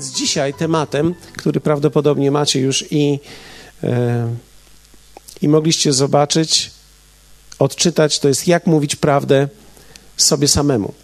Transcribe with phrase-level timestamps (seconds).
[0.00, 3.20] Więc dzisiaj tematem, który prawdopodobnie macie już i,
[3.82, 4.34] e,
[5.42, 6.70] i mogliście zobaczyć,
[7.58, 9.48] odczytać, to jest jak mówić prawdę
[10.16, 10.94] sobie samemu.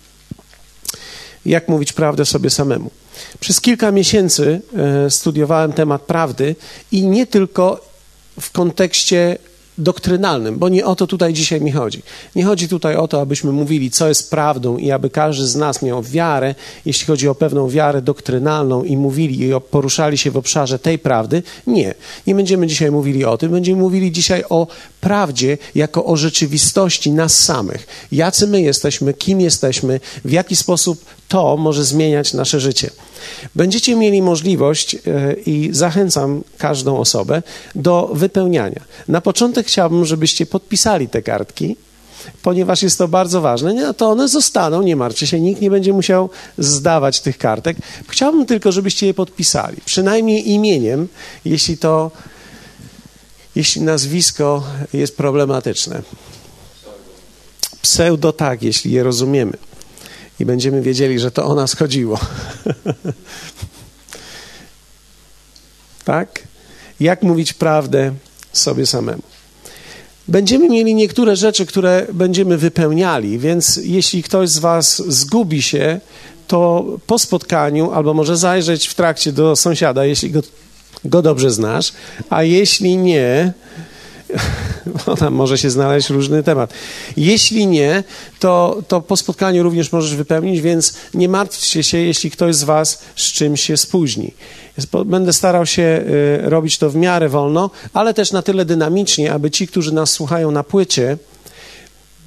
[1.47, 2.91] Jak mówić prawdę sobie samemu.
[3.41, 4.61] Przez kilka miesięcy
[5.07, 6.57] e, studiowałem temat prawdy
[6.93, 7.89] i nie tylko
[8.41, 9.39] w kontekście
[9.79, 12.03] doktrynalnym, bo nie o to tutaj dzisiaj mi chodzi.
[12.35, 15.83] Nie chodzi tutaj o to, abyśmy mówili, co jest prawdą i aby każdy z nas
[15.83, 20.79] miał wiarę, jeśli chodzi o pewną wiarę doktrynalną i mówili i poruszali się w obszarze
[20.79, 21.43] tej prawdy.
[21.67, 21.95] Nie.
[22.27, 23.53] Nie będziemy dzisiaj mówili o tym.
[23.53, 24.67] Będziemy mówili dzisiaj o
[25.01, 27.87] prawdzie jako o rzeczywistości nas samych.
[28.13, 32.91] Jacy my jesteśmy, kim jesteśmy, w jaki sposób to może zmieniać nasze życie.
[33.55, 34.99] Będziecie mieli możliwość e,
[35.33, 37.43] i zachęcam każdą osobę
[37.75, 38.81] do wypełniania.
[39.09, 41.77] Na początek chciałbym, żebyście podpisali te kartki,
[42.43, 43.75] ponieważ jest to bardzo ważne.
[43.75, 47.77] Nie, to one zostaną, nie martwcie się, nikt nie będzie musiał zdawać tych kartek.
[48.09, 51.09] Chciałbym tylko, żebyście je podpisali, przynajmniej imieniem,
[51.45, 52.11] jeśli to,
[53.57, 56.03] jeśli nazwisko jest problematyczne.
[57.83, 59.53] Pseudo tak, jeśli je rozumiemy
[60.41, 62.19] i będziemy wiedzieli, że to o nas chodziło.
[66.05, 66.43] tak?
[67.01, 68.13] Jak mówić prawdę
[68.53, 69.23] sobie samemu?
[70.29, 76.01] Będziemy mieli niektóre rzeczy, które będziemy wypełniali, więc jeśli ktoś z Was zgubi się,
[76.47, 80.41] to po spotkaniu, albo może zajrzeć w trakcie do sąsiada, jeśli go,
[81.05, 81.93] go dobrze znasz,
[82.31, 83.53] a jeśli nie,
[85.07, 86.73] bo tam może się znaleźć różny temat.
[87.17, 88.05] Jeśli nie,
[88.39, 93.03] to, to po spotkaniu również możesz wypełnić, więc nie martwcie się, jeśli ktoś z Was
[93.17, 94.35] z czymś się spóźni.
[95.07, 99.51] Będę starał się y, robić to w miarę wolno, ale też na tyle dynamicznie, aby
[99.51, 101.19] ci, którzy nas słuchają na płycie,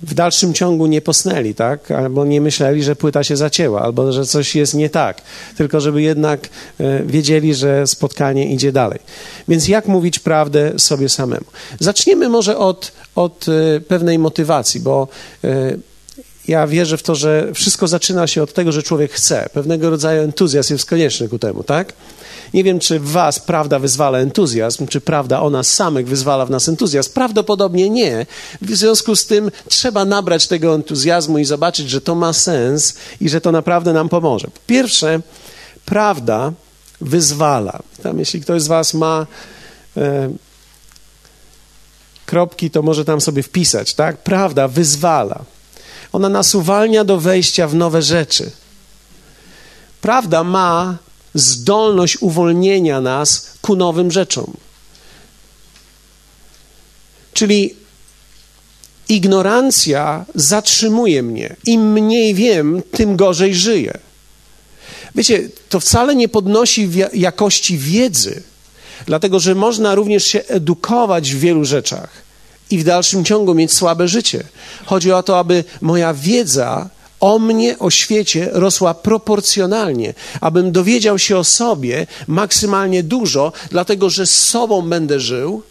[0.03, 1.91] w dalszym ciągu nie posnęli, tak?
[1.91, 5.21] Albo nie myśleli, że płyta się zacięła, albo że coś jest nie tak,
[5.57, 6.49] tylko żeby jednak
[6.79, 8.99] e, wiedzieli, że spotkanie idzie dalej.
[9.47, 11.45] Więc jak mówić prawdę sobie samemu?
[11.79, 15.07] Zaczniemy może od, od e, pewnej motywacji, bo
[15.43, 15.49] e,
[16.49, 19.49] ja wierzę w to, że wszystko zaczyna się od tego, że człowiek chce.
[19.53, 21.93] Pewnego rodzaju entuzjazm jest konieczny ku temu, tak?
[22.53, 26.49] Nie wiem, czy w was prawda wyzwala entuzjazm, czy prawda o nas samych wyzwala w
[26.49, 27.13] nas entuzjazm.
[27.13, 28.25] Prawdopodobnie nie.
[28.61, 33.29] W związku z tym trzeba nabrać tego entuzjazmu i zobaczyć, że to ma sens i
[33.29, 34.47] że to naprawdę nam pomoże.
[34.47, 35.19] Po pierwsze,
[35.85, 36.53] prawda
[37.01, 37.79] wyzwala.
[38.03, 39.27] Tam, jeśli ktoś z was ma
[39.97, 40.29] e,
[42.25, 44.17] kropki, to może tam sobie wpisać, tak?
[44.17, 45.43] Prawda wyzwala.
[46.13, 48.51] Ona nas uwalnia do wejścia w nowe rzeczy.
[50.01, 50.97] Prawda ma
[51.33, 54.53] zdolność uwolnienia nas ku nowym rzeczom.
[57.33, 57.75] Czyli
[59.09, 61.55] ignorancja zatrzymuje mnie.
[61.65, 63.99] Im mniej wiem, tym gorzej żyję.
[65.15, 68.43] Wiecie, to wcale nie podnosi jakości wiedzy,
[69.05, 72.28] dlatego że można również się edukować w wielu rzeczach
[72.71, 74.43] i w dalszym ciągu mieć słabe życie.
[74.85, 81.37] Chodzi o to, aby moja wiedza o mnie, o świecie rosła proporcjonalnie, abym dowiedział się
[81.37, 85.63] o sobie maksymalnie dużo, dlatego że z sobą będę żył.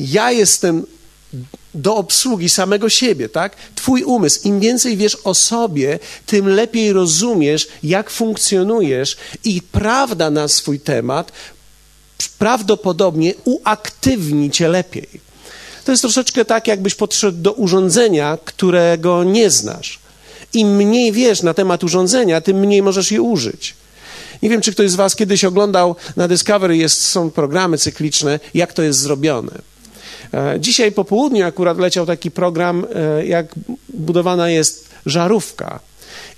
[0.00, 0.86] Ja jestem
[1.74, 3.56] do obsługi samego siebie, tak?
[3.74, 10.48] Twój umysł, im więcej wiesz o sobie, tym lepiej rozumiesz, jak funkcjonujesz i prawda na
[10.48, 11.32] swój temat
[12.38, 15.31] prawdopodobnie uaktywni cię lepiej.
[15.84, 19.98] To jest troszeczkę tak, jakbyś podszedł do urządzenia, którego nie znasz.
[20.54, 23.74] Im mniej wiesz na temat urządzenia, tym mniej możesz je użyć.
[24.42, 28.72] Nie wiem, czy ktoś z Was kiedyś oglądał na Discovery, jest, są programy cykliczne, jak
[28.72, 29.52] to jest zrobione.
[30.34, 33.54] E, dzisiaj po południu akurat leciał taki program, e, jak
[33.88, 35.80] budowana jest żarówka.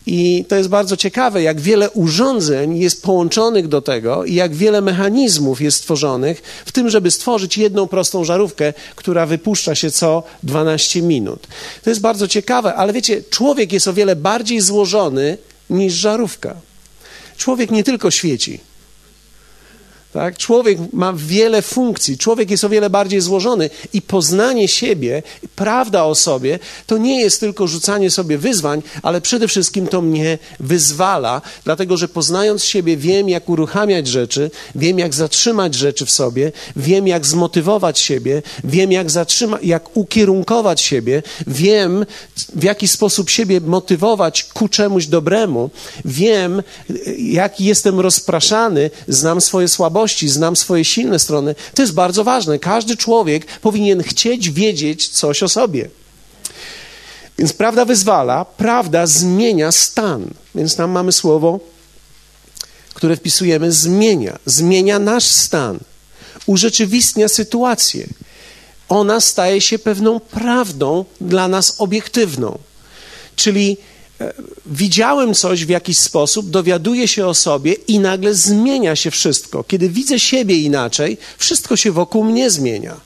[0.06, 4.80] I to jest bardzo ciekawe, jak wiele urządzeń jest połączonych do tego i jak wiele
[4.80, 11.02] mechanizmów jest stworzonych w tym, żeby stworzyć jedną prostą żarówkę, która wypuszcza się co 12
[11.02, 11.46] minut.
[11.84, 15.38] To jest bardzo ciekawe, ale wiecie, człowiek jest o wiele bardziej złożony
[15.70, 16.54] niż żarówka.
[17.36, 18.60] Człowiek nie tylko świeci.
[20.14, 20.38] Tak?
[20.38, 25.22] Człowiek ma wiele funkcji, człowiek jest o wiele bardziej złożony i poznanie siebie,
[25.56, 30.38] prawda o sobie, to nie jest tylko rzucanie sobie wyzwań, ale przede wszystkim to mnie
[30.60, 36.52] wyzwala, dlatego że poznając siebie wiem, jak uruchamiać rzeczy, wiem, jak zatrzymać rzeczy w sobie,
[36.76, 42.06] wiem, jak zmotywować siebie, wiem, jak zatrzymać, jak ukierunkować siebie, wiem,
[42.54, 45.70] w jaki sposób siebie motywować ku czemuś dobremu,
[46.04, 46.62] wiem,
[47.18, 51.54] jak jestem rozpraszany, znam swoje słabości, słabości, znam swoje silne strony.
[51.74, 52.58] To jest bardzo ważne.
[52.58, 55.88] Każdy człowiek powinien chcieć wiedzieć coś o sobie.
[57.38, 60.30] Więc prawda wyzwala, prawda zmienia stan.
[60.54, 61.60] Więc tam mamy słowo
[62.94, 64.38] które wpisujemy, zmienia.
[64.46, 65.78] Zmienia nasz stan,
[66.46, 68.06] urzeczywistnia sytuację.
[68.88, 72.58] Ona staje się pewną prawdą dla nas obiektywną.
[73.36, 73.76] Czyli
[74.66, 79.64] widziałem coś w jakiś sposób, dowiaduję się o sobie i nagle zmienia się wszystko.
[79.64, 82.96] Kiedy widzę siebie inaczej, wszystko się wokół mnie zmienia.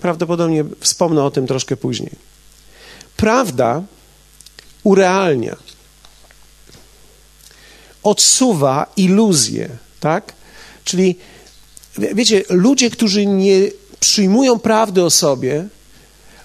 [0.00, 2.12] Prawdopodobnie wspomnę o tym troszkę później.
[3.16, 3.82] Prawda
[4.82, 5.56] urealnia,
[8.02, 9.68] odsuwa iluzję,
[10.00, 10.32] tak?
[10.84, 11.16] Czyli
[11.98, 13.60] wiecie, ludzie, którzy nie
[14.00, 15.68] przyjmują prawdy o sobie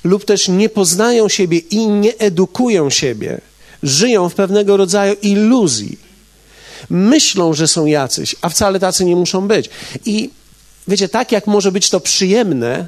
[0.03, 3.41] lub też nie poznają siebie i nie edukują siebie,
[3.83, 5.97] żyją w pewnego rodzaju iluzji.
[6.89, 9.69] Myślą, że są jacyś, a wcale tacy nie muszą być.
[10.05, 10.29] I
[10.87, 12.87] wiecie, tak jak może być to przyjemne,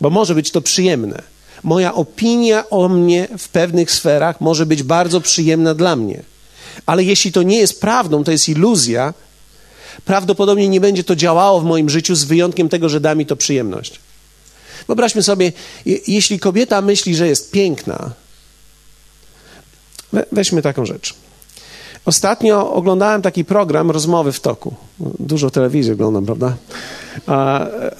[0.00, 1.22] bo może być to przyjemne.
[1.62, 6.22] Moja opinia o mnie w pewnych sferach może być bardzo przyjemna dla mnie.
[6.86, 9.14] Ale jeśli to nie jest prawdą, to jest iluzja,
[10.04, 13.36] prawdopodobnie nie będzie to działało w moim życiu z wyjątkiem tego, że da mi to
[13.36, 14.00] przyjemność.
[14.86, 15.52] Wyobraźmy sobie,
[16.06, 18.10] jeśli kobieta myśli, że jest piękna,
[20.32, 21.14] weźmy taką rzecz.
[22.04, 24.74] Ostatnio oglądałem taki program Rozmowy w toku.
[25.18, 26.56] Dużo telewizji oglądam, prawda?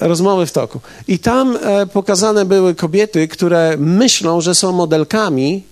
[0.00, 0.81] Rozmowy w toku.
[1.09, 5.62] I tam e, pokazane były kobiety, które myślą, że są modelkami,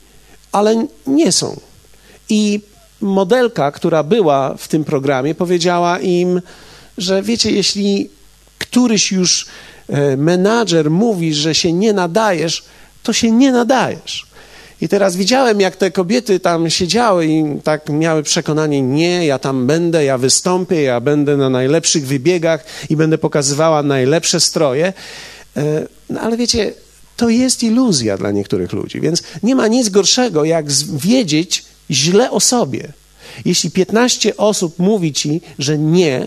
[0.52, 1.60] ale nie są.
[2.28, 2.60] I
[3.00, 6.42] modelka, która była w tym programie, powiedziała im,
[6.98, 8.10] że wiecie, jeśli
[8.58, 9.46] któryś już
[10.16, 12.64] menadżer mówi, że się nie nadajesz,
[13.02, 14.26] to się nie nadajesz.
[14.80, 19.66] I teraz widziałem, jak te kobiety tam siedziały i tak miały przekonanie: Nie, ja tam
[19.66, 24.92] będę, ja wystąpię, ja będę na najlepszych wybiegach i będę pokazywała najlepsze stroje.
[25.56, 26.72] E, no, ale wiecie,
[27.16, 30.66] to jest iluzja dla niektórych ludzi, więc nie ma nic gorszego, jak
[30.96, 32.92] wiedzieć źle o sobie.
[33.44, 36.26] Jeśli 15 osób mówi ci, że nie,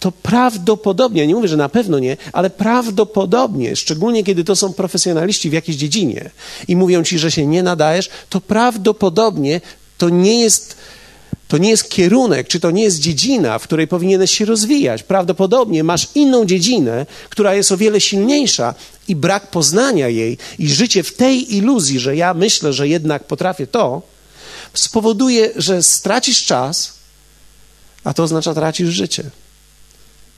[0.00, 5.50] to prawdopodobnie, nie mówię, że na pewno nie, ale prawdopodobnie, szczególnie kiedy to są profesjonaliści
[5.50, 6.30] w jakiejś dziedzinie
[6.68, 9.60] i mówią ci, że się nie nadajesz, to prawdopodobnie
[9.98, 10.76] to nie jest,
[11.48, 15.02] to nie jest kierunek, czy to nie jest dziedzina, w której powinieneś się rozwijać.
[15.02, 18.74] Prawdopodobnie masz inną dziedzinę, która jest o wiele silniejsza
[19.08, 23.66] i brak poznania jej i życie w tej iluzji, że ja myślę, że jednak potrafię
[23.66, 24.02] to,
[24.74, 26.92] spowoduje, że stracisz czas,
[28.04, 29.30] a to oznacza tracisz życie.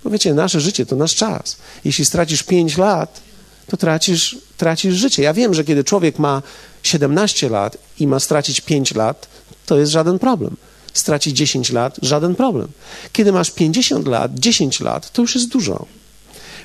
[0.05, 1.57] Bo wiecie, nasze życie to nasz czas.
[1.85, 3.21] Jeśli stracisz 5 lat,
[3.67, 5.23] to tracisz, tracisz życie.
[5.23, 6.43] Ja wiem, że kiedy człowiek ma
[6.83, 9.29] 17 lat i ma stracić 5 lat,
[9.67, 10.57] to jest żaden problem.
[10.95, 12.69] Stracić 10 lat, żaden problem.
[13.13, 15.87] Kiedy masz 50 lat, 10 lat, to już jest dużo.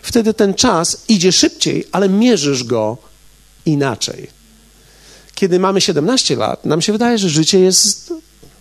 [0.01, 2.97] Wtedy ten czas idzie szybciej, ale mierzysz go
[3.65, 4.27] inaczej.
[5.35, 8.13] Kiedy mamy 17 lat, nam się wydaje, że życie jest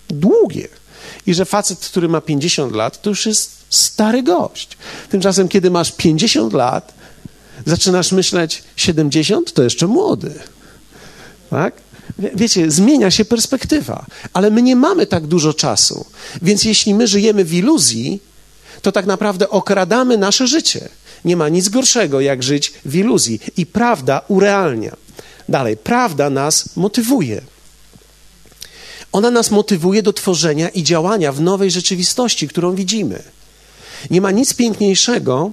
[0.09, 0.69] długie
[1.27, 4.69] i że facet, który ma 50 lat, to już jest stary gość.
[5.11, 6.95] Tymczasem, kiedy masz 50 lat,
[7.67, 10.35] zaczynasz myśleć 70, to jeszcze młody.
[11.51, 11.75] Tak?
[12.19, 16.07] Wiecie, zmienia się perspektywa, ale my nie mamy tak dużo czasu.
[16.43, 18.21] Więc jeśli my żyjemy w iluzji,
[18.83, 20.88] to tak naprawdę okradamy nasze życie.
[21.25, 23.41] Nie ma nic gorszego, jak żyć w iluzji.
[23.57, 24.97] I prawda urealnia.
[25.49, 27.43] Dalej, prawda nas motywuje.
[29.12, 33.23] Ona nas motywuje do tworzenia i działania w nowej rzeczywistości, którą widzimy.
[34.11, 35.50] Nie ma nic piękniejszego,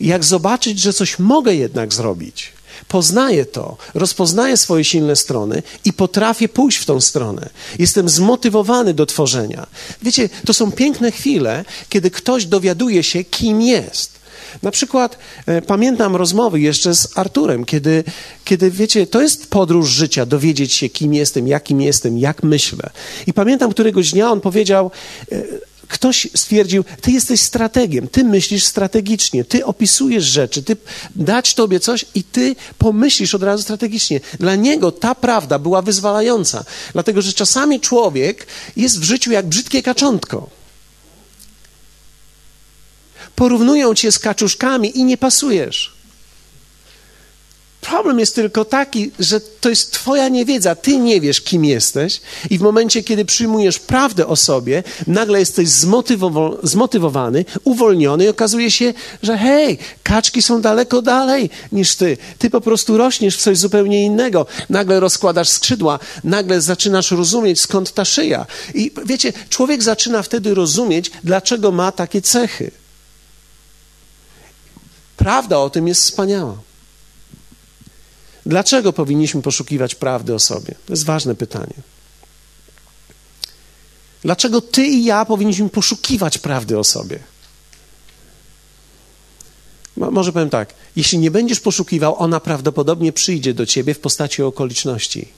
[0.00, 2.52] jak zobaczyć, że coś mogę jednak zrobić.
[2.88, 7.48] Poznaję to, rozpoznaję swoje silne strony i potrafię pójść w tą stronę.
[7.78, 9.66] Jestem zmotywowany do tworzenia.
[10.02, 14.19] Wiecie, to są piękne chwile, kiedy ktoś dowiaduje się, kim jest.
[14.62, 18.04] Na przykład e, pamiętam rozmowy jeszcze z Arturem, kiedy,
[18.44, 22.90] kiedy, wiecie, to jest podróż życia, dowiedzieć się, kim jestem, jakim jestem, jak myślę.
[23.26, 24.90] I pamiętam któregoś dnia on powiedział,
[25.32, 25.42] e,
[25.90, 30.76] Ktoś stwierdził, ty jesteś strategiem, ty myślisz strategicznie, ty opisujesz rzeczy, ty
[31.16, 34.20] dać tobie coś i ty pomyślisz od razu strategicznie.
[34.40, 39.82] Dla niego ta prawda była wyzwalająca, dlatego że czasami człowiek jest w życiu jak brzydkie
[39.82, 40.59] kaczątko.
[43.40, 45.92] Porównują cię z kaczuszkami i nie pasujesz.
[47.80, 50.74] Problem jest tylko taki, że to jest Twoja niewiedza.
[50.74, 52.20] Ty nie wiesz, kim jesteś,
[52.50, 58.70] i w momencie, kiedy przyjmujesz prawdę o sobie, nagle jesteś zmotywow- zmotywowany, uwolniony, i okazuje
[58.70, 62.16] się, że hej, kaczki są daleko dalej niż ty.
[62.38, 64.46] Ty po prostu rośniesz w coś zupełnie innego.
[64.70, 68.46] Nagle rozkładasz skrzydła, nagle zaczynasz rozumieć, skąd ta szyja.
[68.74, 72.79] I wiecie, człowiek zaczyna wtedy rozumieć, dlaczego ma takie cechy.
[75.20, 76.58] Prawda o tym jest wspaniała.
[78.46, 80.74] Dlaczego powinniśmy poszukiwać prawdy o sobie?
[80.86, 81.74] To jest ważne pytanie.
[84.22, 87.18] Dlaczego ty i ja powinniśmy poszukiwać prawdy o sobie?
[89.96, 95.28] Może powiem tak, jeśli nie będziesz poszukiwał, ona prawdopodobnie przyjdzie do ciebie w postaci okoliczności,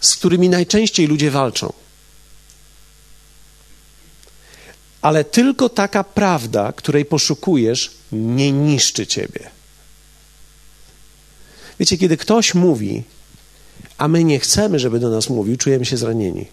[0.00, 1.85] z którymi najczęściej ludzie walczą.
[5.06, 9.50] Ale tylko taka prawda, której poszukujesz, nie niszczy ciebie.
[11.78, 13.02] Wiecie, kiedy ktoś mówi,
[13.98, 16.46] a my nie chcemy, żeby do nas mówił, czujemy się zranieni.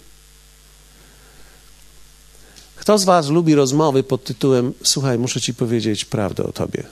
[2.76, 6.84] Kto z Was lubi rozmowy pod tytułem Słuchaj, muszę Ci powiedzieć prawdę o Tobie?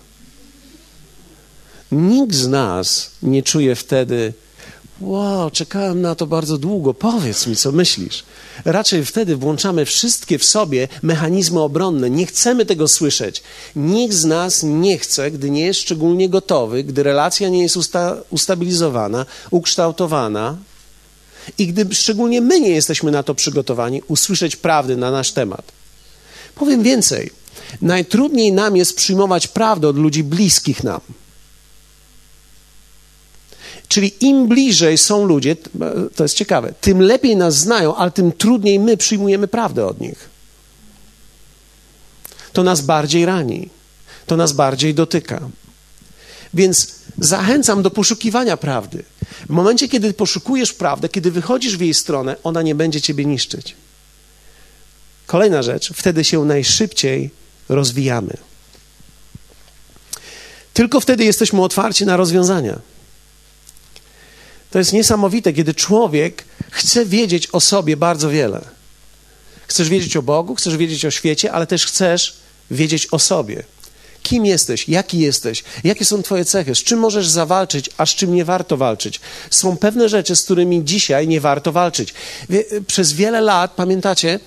[1.92, 4.34] Nikt z nas nie czuje wtedy,
[5.02, 8.24] wow, czekałem na to bardzo długo, powiedz mi, co myślisz.
[8.66, 12.10] Raczej wtedy włączamy wszystkie w sobie mechanizmy obronne.
[12.10, 13.44] Nie chcemy tego słyszeć.
[13.76, 18.18] Nikt z nas nie chce, gdy nie jest szczególnie gotowy, gdy relacja nie jest usta
[18.30, 20.58] ustabilizowana, ukształtowana
[21.58, 25.72] i gdy szczególnie my nie jesteśmy na to przygotowani, usłyszeć prawdy na nasz temat.
[26.56, 27.32] Powiem więcej.
[27.82, 31.02] Najtrudniej nam jest przyjmować prawdę od ludzi bliskich nam.
[33.92, 35.56] Czyli im bliżej są ludzie,
[36.16, 40.30] to jest ciekawe, tym lepiej nas znają, ale tym trudniej my przyjmujemy prawdę od nich.
[42.54, 43.70] To nas bardziej rani,
[44.26, 45.40] to nas bardziej dotyka.
[46.54, 49.04] Więc zachęcam do poszukiwania prawdy.
[49.46, 53.76] W momencie, kiedy poszukujesz prawdę, kiedy wychodzisz w jej stronę, ona nie będzie ciebie niszczyć.
[55.28, 57.30] Kolejna rzecz, wtedy się najszybciej
[57.70, 58.34] rozwijamy.
[60.74, 62.80] Tylko wtedy jesteśmy otwarci na rozwiązania.
[64.72, 68.62] To jest niesamowite, kiedy człowiek chce wiedzieć o sobie bardzo wiele.
[69.68, 72.38] Chcesz wiedzieć o Bogu, chcesz wiedzieć o świecie, ale też chcesz
[72.72, 73.64] wiedzieć o sobie.
[74.24, 78.36] Kim jesteś, jaki jesteś, jakie są Twoje cechy, z czym możesz zawalczyć, a z czym
[78.36, 79.20] nie warto walczyć.
[79.50, 82.14] Są pewne rzeczy, z którymi dzisiaj nie warto walczyć.
[82.88, 84.40] Przez wiele lat, pamiętacie,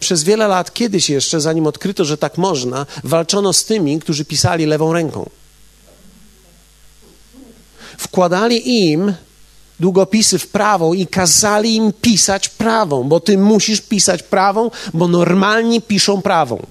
[0.00, 4.66] przez wiele lat, kiedyś jeszcze, zanim odkryto, że tak można, walczono z tymi, którzy pisali
[4.66, 5.30] lewą ręką.
[7.98, 9.14] Wkładali im
[9.80, 15.82] długopisy w prawą i kazali im pisać prawą, bo ty musisz pisać prawą, bo normalni
[15.82, 16.66] piszą prawą.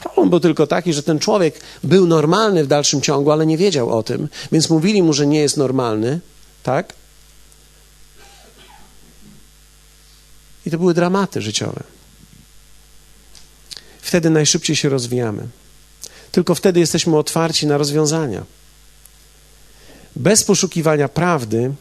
[0.00, 3.98] Problem był tylko taki, że ten człowiek był normalny w dalszym ciągu, ale nie wiedział
[3.98, 6.20] o tym, więc mówili mu, że nie jest normalny,
[6.62, 6.92] tak?
[10.66, 11.82] I to były dramaty życiowe.
[14.02, 15.46] Wtedy najszybciej się rozwijamy.
[16.32, 18.44] Tylko wtedy jesteśmy otwarci na rozwiązania.
[20.16, 21.72] Bez poszukiwania prawdy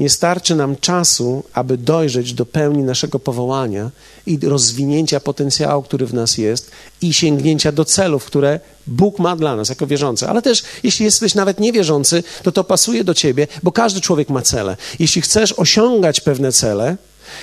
[0.00, 3.90] nie starczy nam czasu, aby dojrzeć do pełni naszego powołania
[4.26, 6.70] i rozwinięcia potencjału, który w nas jest,
[7.02, 10.28] i sięgnięcia do celów, które Bóg ma dla nas jako wierzący.
[10.28, 14.42] Ale też, jeśli jesteś nawet niewierzący, to to pasuje do ciebie, bo każdy człowiek ma
[14.42, 14.76] cele.
[14.98, 16.96] Jeśli chcesz osiągać pewne cele,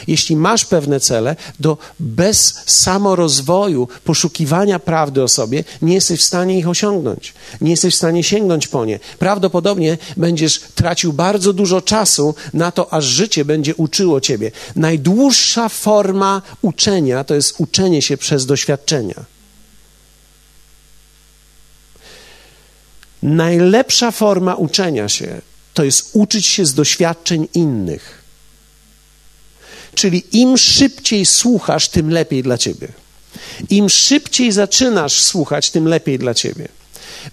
[0.07, 6.59] jeśli masz pewne cele, to bez samorozwoju, poszukiwania prawdy o sobie, nie jesteś w stanie
[6.59, 7.33] ich osiągnąć.
[7.61, 8.99] Nie jesteś w stanie sięgnąć po nie.
[9.19, 14.51] Prawdopodobnie będziesz tracił bardzo dużo czasu na to, aż życie będzie uczyło ciebie.
[14.75, 19.25] Najdłuższa forma uczenia to jest uczenie się przez doświadczenia.
[23.23, 25.41] Najlepsza forma uczenia się
[25.77, 28.23] to jest uczyć się z doświadczeń innych.
[29.97, 32.87] Czyli im szybciej słuchasz, tym lepiej dla ciebie.
[33.69, 36.67] Im szybciej zaczynasz słuchać, tym lepiej dla ciebie.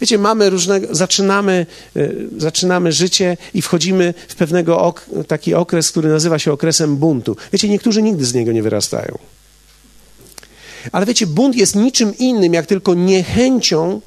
[0.01, 1.67] Wiecie, mamy różnego, zaczynamy,
[1.97, 7.37] y, zaczynamy życie i wchodzimy w pewnego ok, taki okres, który nazywa się okresem buntu.
[7.53, 9.19] Wiecie, niektórzy nigdy z niego nie wyrastają.
[10.93, 14.01] Ale wiecie, bunt jest niczym innym, jak tylko niechęcią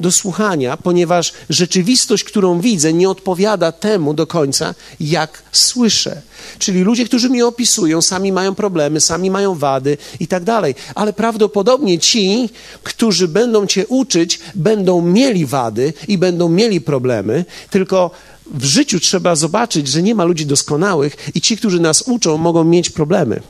[0.00, 6.22] do słuchania, ponieważ rzeczywistość, którą widzę, nie odpowiada temu do końca, jak słyszę.
[6.58, 10.74] Czyli ludzie, którzy mi opisują, sami mają problemy, sami mają wady i tak dalej.
[10.94, 12.48] Ale prawdopodobnie ci,
[12.82, 18.10] którzy będą cię uczyć, będą mieli wady i będą mieli problemy, tylko
[18.46, 22.64] w życiu trzeba zobaczyć, że nie ma ludzi doskonałych i ci, którzy nas uczą, mogą
[22.64, 23.40] mieć problemy.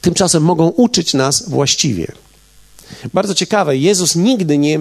[0.00, 2.12] Tymczasem mogą uczyć nas właściwie.
[3.14, 4.78] Bardzo ciekawe, Jezus nigdy nie,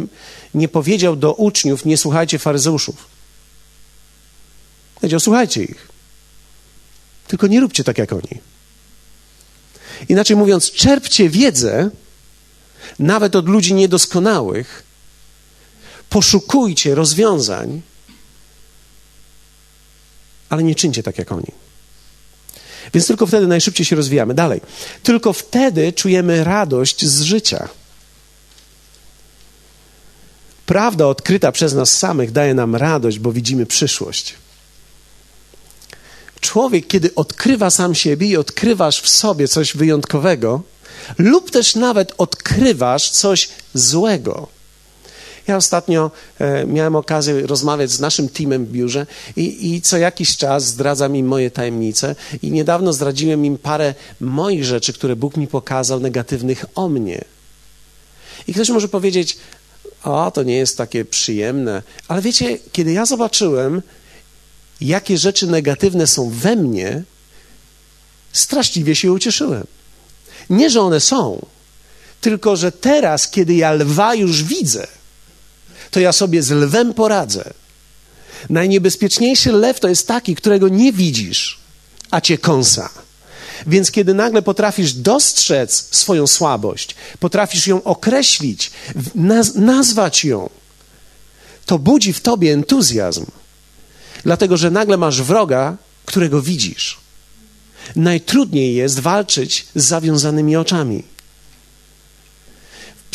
[0.53, 3.07] nie powiedział do uczniów: Nie słuchajcie faryzeuszów.
[4.95, 5.87] Powiedział: Słuchajcie ich.
[7.27, 8.41] Tylko nie róbcie tak jak oni.
[10.09, 11.89] Inaczej mówiąc, czerpcie wiedzę
[12.99, 14.83] nawet od ludzi niedoskonałych,
[16.09, 17.81] poszukujcie rozwiązań,
[20.49, 21.51] ale nie czyńcie tak jak oni.
[22.93, 24.33] Więc tylko wtedy najszybciej się rozwijamy.
[24.33, 24.61] Dalej.
[25.03, 27.69] Tylko wtedy czujemy radość z życia.
[30.65, 34.33] Prawda odkryta przez nas samych daje nam radość, bo widzimy przyszłość.
[36.41, 40.61] człowiek, kiedy odkrywa sam siebie i odkrywasz w sobie coś wyjątkowego,
[41.17, 44.47] lub też nawet odkrywasz coś złego.
[45.47, 49.05] Ja ostatnio e, miałem okazję rozmawiać z naszym teamem w biurze
[49.35, 54.65] i, i, co jakiś czas zdradzam im moje tajemnice i niedawno zdradziłem im parę moich
[54.65, 57.25] rzeczy, które Bóg mi pokazał, negatywnych o mnie.
[58.47, 59.37] I ktoś może powiedzieć,
[60.05, 63.81] o, to nie jest takie przyjemne, ale wiecie, kiedy ja zobaczyłem,
[64.81, 67.03] jakie rzeczy negatywne są we mnie,
[68.33, 69.67] straszliwie się ucieszyłem.
[70.49, 71.45] Nie, że one są,
[72.21, 74.87] tylko że teraz, kiedy ja lwa już widzę,
[75.91, 77.53] to ja sobie z lwem poradzę.
[78.49, 81.59] Najniebezpieczniejszy lew to jest taki, którego nie widzisz,
[82.11, 82.89] a cię kąsa.
[83.67, 88.71] Więc kiedy nagle potrafisz dostrzec swoją słabość, potrafisz ją określić,
[89.15, 90.49] naz nazwać ją,
[91.65, 93.25] to budzi w tobie entuzjazm,
[94.23, 96.97] dlatego że nagle masz wroga, którego widzisz.
[97.95, 101.03] Najtrudniej jest walczyć z zawiązanymi oczami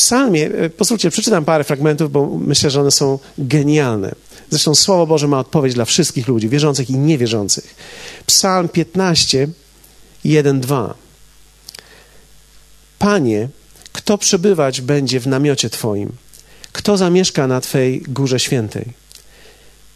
[0.00, 4.14] psalmie, e, pozwólcie, przeczytam parę fragmentów, bo myślę, że one są genialne.
[4.50, 7.75] Zresztą Słowo Boże ma odpowiedź dla wszystkich ludzi, wierzących i niewierzących.
[8.26, 9.49] Psalm 15,
[10.25, 10.95] 1, 2.
[12.99, 13.49] Panie,
[13.93, 16.12] kto przebywać będzie w namiocie Twoim?
[16.73, 18.93] Kto zamieszka na Twej górze świętej?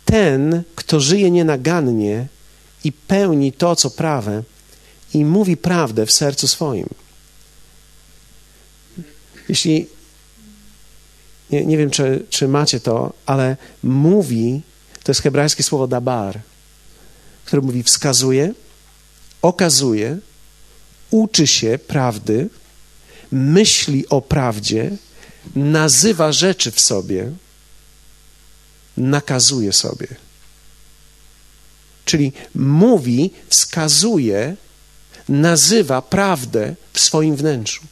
[0.04, 2.26] Ten, kto żyje nienagannie
[2.84, 4.42] i pełni to, co prawe,
[5.14, 6.88] i mówi prawdę w sercu swoim.
[9.48, 9.86] Jeśli
[11.50, 14.62] nie, nie wiem, czy, czy macie to, ale mówi,
[15.02, 16.40] to jest hebrajskie słowo dabar,
[17.44, 18.54] które mówi wskazuje,
[19.44, 20.18] okazuje,
[21.10, 22.48] uczy się prawdy,
[23.32, 24.96] myśli o prawdzie,
[25.56, 27.30] nazywa rzeczy w sobie,
[28.96, 30.06] nakazuje sobie.
[32.04, 34.56] Czyli mówi, wskazuje,
[35.28, 37.82] nazywa prawdę w swoim wnętrzu.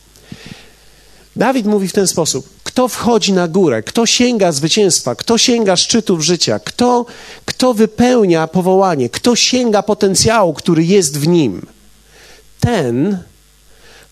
[1.37, 6.25] Dawid mówi w ten sposób: Kto wchodzi na górę, kto sięga zwycięstwa, kto sięga szczytów
[6.25, 7.07] życia, kto,
[7.45, 11.67] kto wypełnia powołanie, kto sięga potencjału, który jest w nim?
[12.61, 13.19] Ten,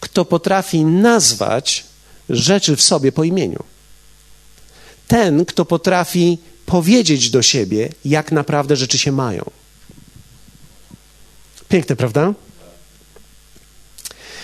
[0.00, 1.84] kto potrafi nazwać
[2.28, 3.64] rzeczy w sobie po imieniu.
[5.08, 9.50] Ten, kto potrafi powiedzieć do siebie, jak naprawdę rzeczy się mają.
[11.68, 12.32] Piękne, prawda?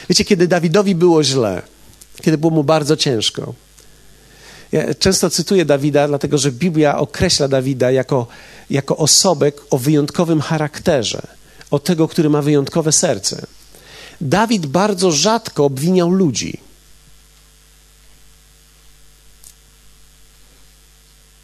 [0.09, 1.63] Wiecie, kiedy Dawidowi było źle,
[2.23, 3.66] kiedy było mu bardzo ciężko.
[4.73, 8.27] Ja często cytuję Dawida, dlatego że Biblia określa Dawida jako,
[8.71, 11.23] jako osobę o wyjątkowym charakterze,
[11.71, 13.47] o tego, który ma wyjątkowe serce.
[14.21, 16.61] Dawid bardzo rzadko obwiniał ludzi.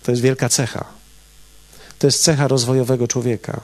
[0.03, 0.85] To jest wielka cecha.
[1.99, 3.61] To jest cecha rozwojowego człowieka.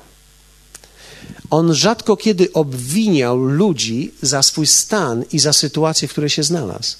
[1.50, 6.96] On rzadko kiedy obwiniał ludzi za swój stan i za sytuację, w której się znalazł.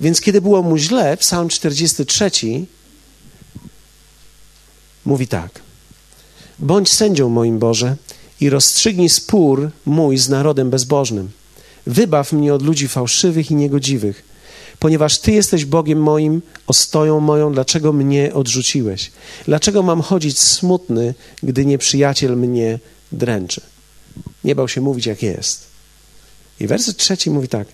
[0.00, 2.30] Więc kiedy było mu źle, Psalm 43
[5.04, 5.60] mówi tak:
[6.58, 7.96] Bądź sędzią moim Boże
[8.40, 11.30] i rozstrzygnij spór mój z narodem bezbożnym.
[11.86, 14.24] Wybaw mnie od ludzi fałszywych i niegodziwych,
[14.78, 19.12] ponieważ Ty jesteś Bogiem moim, ostoją moją, dlaczego mnie odrzuciłeś?
[19.44, 22.78] Dlaczego mam chodzić smutny, gdy nieprzyjaciel mnie
[23.12, 23.60] dręczy?
[24.44, 25.66] Nie bał się mówić, jak jest.
[26.60, 27.68] I werset trzeci mówi tak: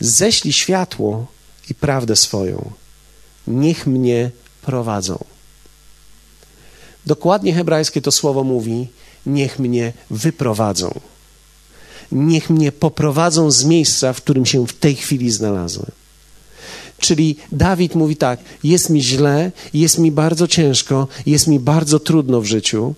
[0.00, 1.26] Ześlij światło
[1.70, 2.70] i prawdę swoją.
[3.46, 4.30] Niech mnie
[4.62, 5.24] prowadzą.
[7.06, 8.88] Dokładnie hebrajskie to słowo mówi:
[9.26, 11.00] Niech mnie wyprowadzą.
[12.12, 15.90] Niech mnie poprowadzą z miejsca, w którym się w tej chwili znalazłem.
[16.98, 22.40] Czyli Dawid mówi tak: Jest mi źle, jest mi bardzo ciężko, jest mi bardzo trudno
[22.40, 22.94] w życiu,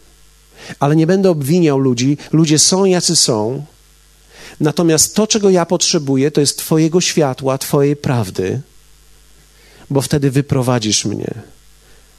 [0.81, 2.17] ale nie będę obwiniał ludzi.
[2.33, 3.65] Ludzie są jacy są.
[4.61, 8.61] Natomiast to, czego ja potrzebuję, to jest Twojego światła, Twojej prawdy,
[9.91, 11.35] bo wtedy wyprowadzisz mnie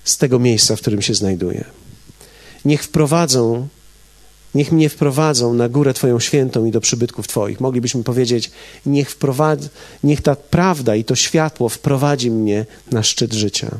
[0.04, 1.65] z tego miejsca, w którym się znajduję.
[2.65, 3.67] Niech wprowadzą,
[4.56, 7.60] niech mnie wprowadzą na górę Twoją świętą i do przybytków Twoich.
[7.60, 8.52] Moglibyśmy powiedzieć,
[8.86, 9.69] niech, wprowadz,
[10.04, 13.80] niech ta prawda i to światło wprowadzi mnie na szczyt życia.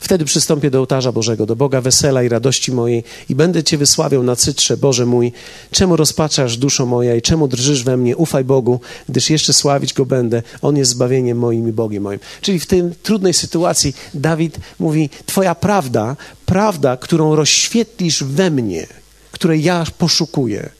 [0.00, 4.22] Wtedy przystąpię do ołtarza Bożego, do Boga wesela i radości mojej i będę Cię wysławiał
[4.22, 5.32] na cytrze, Boże mój.
[5.70, 8.16] Czemu rozpaczasz, duszo moja, i czemu drżysz we mnie?
[8.16, 10.42] Ufaj Bogu, gdyż jeszcze sławić Go będę.
[10.62, 12.20] On jest zbawieniem moim i Bogiem moim.
[12.40, 18.86] Czyli w tej trudnej sytuacji Dawid mówi, Twoja prawda, prawda, którą rozświetlisz we mnie,
[19.32, 20.70] której ja poszukuję,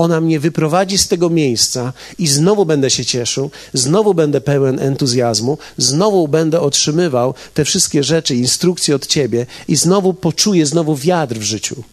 [0.00, 5.58] ona mnie wyprowadzi z tego miejsca i znowu będę się cieszył, znowu będę pełen entuzjazmu,
[5.76, 11.42] znowu będę otrzymywał te wszystkie rzeczy, instrukcje od Ciebie i znowu poczuję znowu wiatr w
[11.42, 11.84] życiu.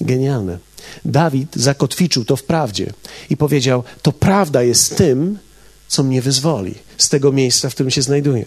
[0.00, 0.58] Genialne.
[1.04, 2.92] Dawid zakotwiczył to w prawdzie
[3.30, 5.38] i powiedział: To prawda jest tym,
[5.88, 8.44] co mnie wyzwoli z tego miejsca, w którym się znajduję.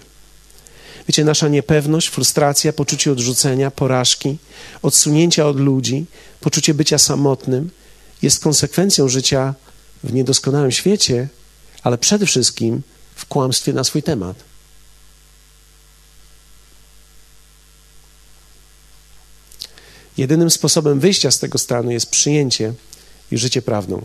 [1.07, 4.37] Wiecie, nasza niepewność, frustracja, poczucie odrzucenia, porażki,
[4.81, 6.05] odsunięcia od ludzi,
[6.41, 7.69] poczucie bycia samotnym
[8.21, 9.53] jest konsekwencją życia
[10.03, 11.27] w niedoskonałym świecie,
[11.83, 12.81] ale przede wszystkim
[13.15, 14.43] w kłamstwie na swój temat.
[20.17, 22.73] Jedynym sposobem wyjścia z tego stanu jest przyjęcie
[23.31, 24.01] i życie prawdą.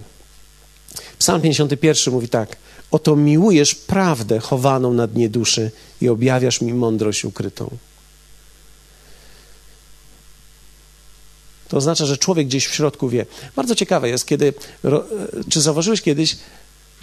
[1.19, 2.57] Psalm 51 mówi tak:
[2.97, 7.71] Oto miłujesz prawdę chowaną na dnie duszy i objawiasz mi mądrość ukrytą.
[11.69, 13.27] To oznacza, że człowiek gdzieś w środku wie.
[13.57, 14.55] Bardzo ciekawe jest, kiedy.
[15.49, 16.37] Czy zauważyłeś kiedyś,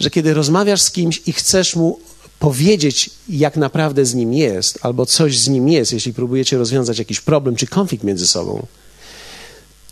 [0.00, 1.98] że kiedy rozmawiasz z kimś i chcesz mu
[2.38, 7.20] powiedzieć, jak naprawdę z nim jest, albo coś z nim jest, jeśli próbujecie rozwiązać jakiś
[7.20, 8.66] problem czy konflikt między sobą,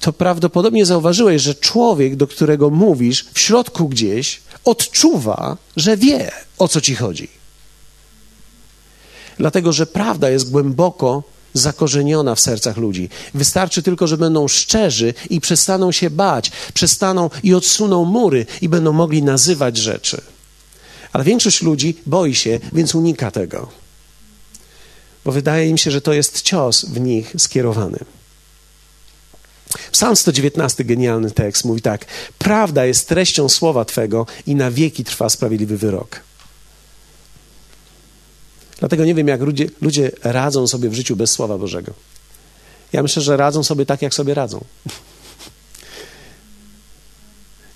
[0.03, 6.69] to prawdopodobnie zauważyłeś, że człowiek, do którego mówisz, w środku gdzieś odczuwa, że wie, o
[6.69, 7.29] co ci chodzi.
[9.39, 11.23] Dlatego, że prawda jest głęboko
[11.55, 13.09] zakorzeniona w sercach ludzi.
[13.35, 18.93] Wystarczy tylko, że będą szczerzy i przestaną się bać, przestaną i odsuną mury i będą
[18.93, 20.21] mogli nazywać rzeczy.
[21.13, 23.69] Ale większość ludzi boi się, więc unika tego.
[25.25, 27.99] Bo wydaje im się, że to jest cios w nich skierowany.
[29.93, 32.05] Psalm 119, genialny tekst, mówi tak:
[32.39, 36.21] Prawda jest treścią słowa Twego i na wieki trwa sprawiedliwy wyrok.
[38.79, 41.93] Dlatego nie wiem, jak ludzie, ludzie radzą sobie w życiu bez Słowa Bożego.
[42.93, 44.65] Ja myślę, że radzą sobie tak, jak sobie radzą.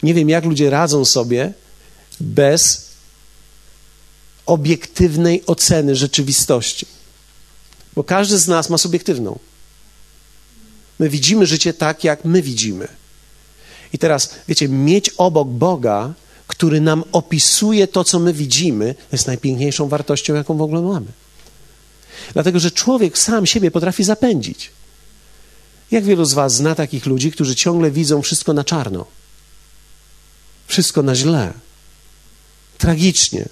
[0.02, 1.52] Nie wiem, jak ludzie radzą sobie
[2.20, 2.86] bez
[4.46, 6.86] obiektywnej oceny rzeczywistości.
[7.94, 9.38] Bo każdy z nas ma subiektywną.
[10.98, 12.88] My widzimy życie tak, jak my widzimy.
[13.92, 16.14] I teraz, wiecie, mieć obok Boga,
[16.46, 21.06] który nam opisuje to, co my widzimy, jest najpiękniejszą wartością, jaką w ogóle mamy.
[22.32, 24.70] Dlatego, że człowiek sam siebie potrafi zapędzić.
[25.90, 29.06] Jak wielu z Was zna takich ludzi, którzy ciągle widzą wszystko na czarno?
[30.66, 31.52] Wszystko na źle.
[32.78, 33.48] Tragicznie.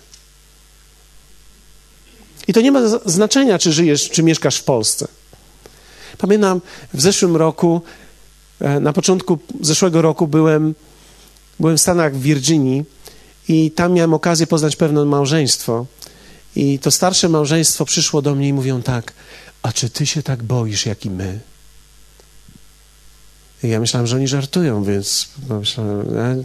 [2.49, 5.09] I to nie ma znaczenia, czy żyjesz, czy mieszkasz w Polsce.
[6.19, 6.61] Pamiętam
[6.95, 7.81] w zeszłym roku,
[8.61, 10.75] e, na początku zeszłego roku byłem,
[11.61, 12.85] byłem w Stanach w Virginii
[13.49, 15.87] i tam miałem okazję poznać pewne małżeństwo.
[16.57, 19.13] I to starsze małżeństwo przyszło do mnie i mówią tak:
[19.63, 21.41] A czy ty się tak boisz, jak i my?
[23.65, 25.29] I ja myślałem, że oni żartują, więc
[25.61, 26.37] myślałem, ja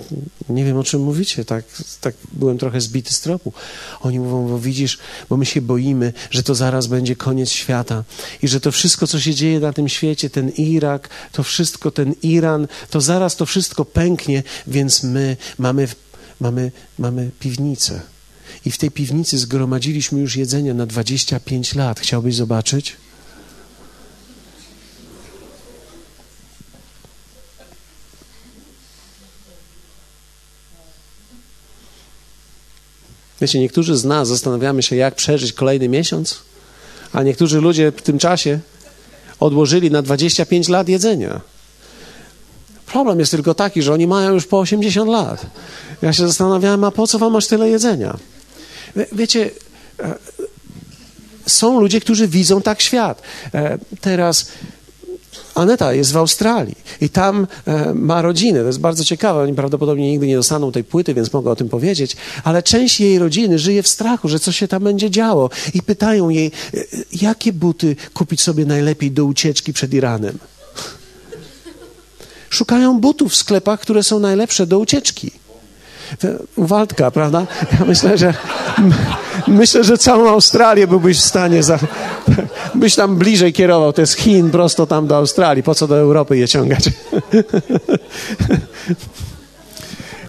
[0.49, 1.45] nie wiem o czym mówicie.
[1.45, 1.65] Tak,
[2.01, 3.53] tak byłem trochę zbity z tropu.
[4.01, 4.97] Oni mówią, bo widzisz,
[5.29, 8.03] bo my się boimy, że to zaraz będzie koniec świata
[8.41, 12.15] i że to wszystko, co się dzieje na tym świecie, ten Irak, to wszystko, ten
[12.23, 15.88] Iran, to zaraz to wszystko pęknie, więc my mamy,
[16.39, 18.01] mamy, mamy piwnicę.
[18.65, 21.99] I w tej piwnicy zgromadziliśmy już jedzenie na 25 lat.
[21.99, 22.95] Chciałbyś zobaczyć?
[33.41, 36.39] Wiecie, niektórzy z nas zastanawiamy się, jak przeżyć kolejny miesiąc,
[37.13, 38.60] a niektórzy ludzie w tym czasie
[39.39, 41.41] odłożyli na 25 lat jedzenia.
[42.86, 45.45] Problem jest tylko taki, że oni mają już po 80 lat.
[46.02, 48.17] Ja się zastanawiałem, a po co wam masz tyle jedzenia?
[49.12, 49.52] Wiecie,
[49.99, 50.15] e,
[51.45, 53.21] są ludzie, którzy widzą tak świat.
[53.54, 54.52] E, teraz
[55.56, 58.60] Aneta jest w Australii i tam e, ma rodzinę.
[58.60, 59.42] To jest bardzo ciekawe.
[59.42, 62.15] Oni prawdopodobnie nigdy nie dostaną tej płyty, więc mogę o tym powiedzieć.
[62.44, 65.50] Ale część jej rodziny żyje w strachu, że coś się tam będzie działo.
[65.74, 66.78] I pytają jej, e,
[67.22, 70.38] jakie buty kupić sobie najlepiej do ucieczki przed Iranem.
[72.50, 75.32] Szukają butów w sklepach, które są najlepsze do ucieczki.
[76.58, 77.48] Waldka, prawda?
[77.80, 78.34] Ja myślę, że
[79.48, 81.80] myślę, że całą Australię byłbyś w stanie za,
[82.76, 83.93] byś tam bliżej kierował.
[83.93, 85.63] To jest Chin prosto tam do Australii.
[85.63, 86.84] Po co do Europy je ciągać?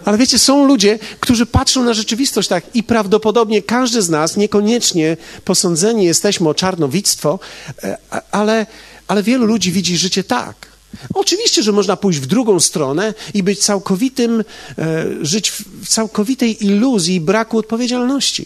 [0.05, 5.17] Ale wiecie, są ludzie, którzy patrzą na rzeczywistość tak i prawdopodobnie każdy z nas, niekoniecznie
[5.45, 7.39] posądzeni jesteśmy o czarnowictwo,
[7.83, 7.97] e,
[8.31, 8.65] ale,
[9.07, 10.70] ale wielu ludzi widzi życie tak.
[11.13, 14.43] Oczywiście, że można pójść w drugą stronę i być całkowitym,
[14.77, 18.45] e, żyć w całkowitej iluzji braku odpowiedzialności.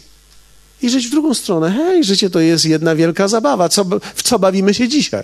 [0.81, 1.71] I żyć w drugą stronę.
[1.71, 3.69] Hej, życie to jest jedna wielka zabawa.
[3.69, 5.23] Co, w co bawimy się dzisiaj?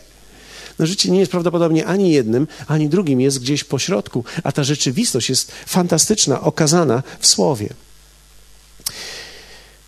[0.79, 4.63] No życie nie jest prawdopodobnie ani jednym, ani drugim, jest gdzieś po środku, a ta
[4.63, 7.69] rzeczywistość jest fantastyczna, okazana w Słowie.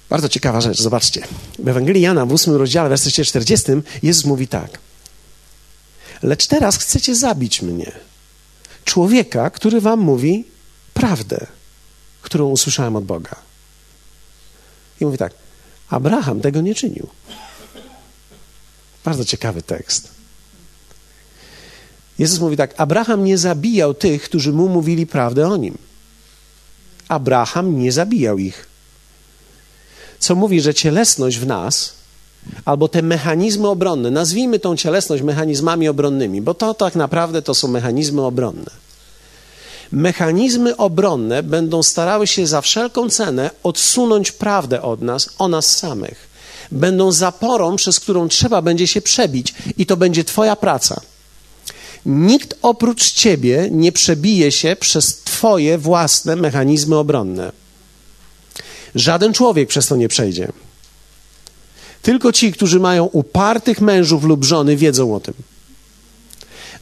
[0.09, 1.27] Bardzo ciekawa rzecz, zobaczcie.
[1.59, 3.71] W Ewangelii Jana w 8 rozdziale, w wersecie 40
[4.03, 4.79] Jezus mówi tak.
[6.23, 7.91] Lecz teraz chcecie zabić mnie,
[8.85, 10.45] człowieka, który wam mówi
[10.93, 11.47] prawdę,
[12.21, 13.35] którą usłyszałem od Boga.
[15.01, 15.33] I mówi tak:
[15.89, 17.07] Abraham tego nie czynił.
[19.05, 20.11] Bardzo ciekawy tekst.
[22.19, 25.77] Jezus mówi tak: Abraham nie zabijał tych, którzy mu mówili prawdę o nim.
[27.07, 28.67] Abraham nie zabijał ich.
[30.19, 32.02] Co mówi, że cielesność w nas,
[32.65, 37.67] albo te mechanizmy obronne, nazwijmy tą cielesność mechanizmami obronnymi, bo to tak naprawdę to są
[37.67, 38.71] mechanizmy obronne.
[39.91, 46.33] Mechanizmy obronne będą starały się za wszelką cenę odsunąć prawdę od nas, o nas samych.
[46.71, 51.01] Będą zaporą, przez którą trzeba będzie się przebić, i to będzie Twoja praca.
[52.05, 57.51] Nikt oprócz ciebie nie przebije się przez twoje własne mechanizmy obronne.
[58.95, 60.51] Żaden człowiek przez to nie przejdzie.
[62.03, 65.33] Tylko ci, którzy mają upartych mężów lub żony, wiedzą o tym.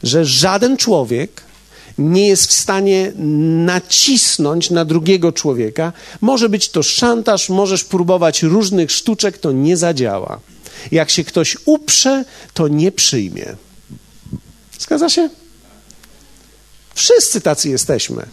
[0.02, 1.42] Że żaden człowiek
[1.98, 3.12] nie jest w stanie
[3.66, 5.92] nacisnąć na drugiego człowieka.
[6.20, 10.40] Może być to szantaż, możesz próbować różnych sztuczek, to nie zadziała.
[10.90, 13.56] Jak się ktoś uprze, to nie przyjmie.
[14.78, 15.30] Zgadza się?
[16.94, 18.26] Wszyscy tacy jesteśmy.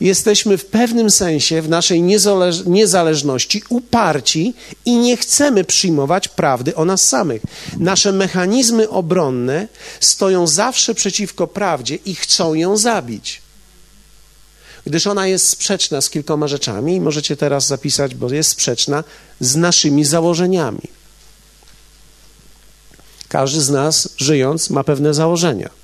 [0.00, 6.84] Jesteśmy w pewnym sensie w naszej niezależ niezależności uparci i nie chcemy przyjmować prawdy o
[6.84, 7.42] nas samych.
[7.78, 9.68] Nasze mechanizmy obronne
[10.00, 13.42] stoją zawsze przeciwko prawdzie i chcą ją zabić.
[14.86, 19.04] Gdyż ona jest sprzeczna z kilkoma rzeczami, i możecie teraz zapisać, bo jest sprzeczna
[19.40, 20.82] z naszymi założeniami.
[23.28, 25.79] Każdy z nas, żyjąc, ma pewne założenia.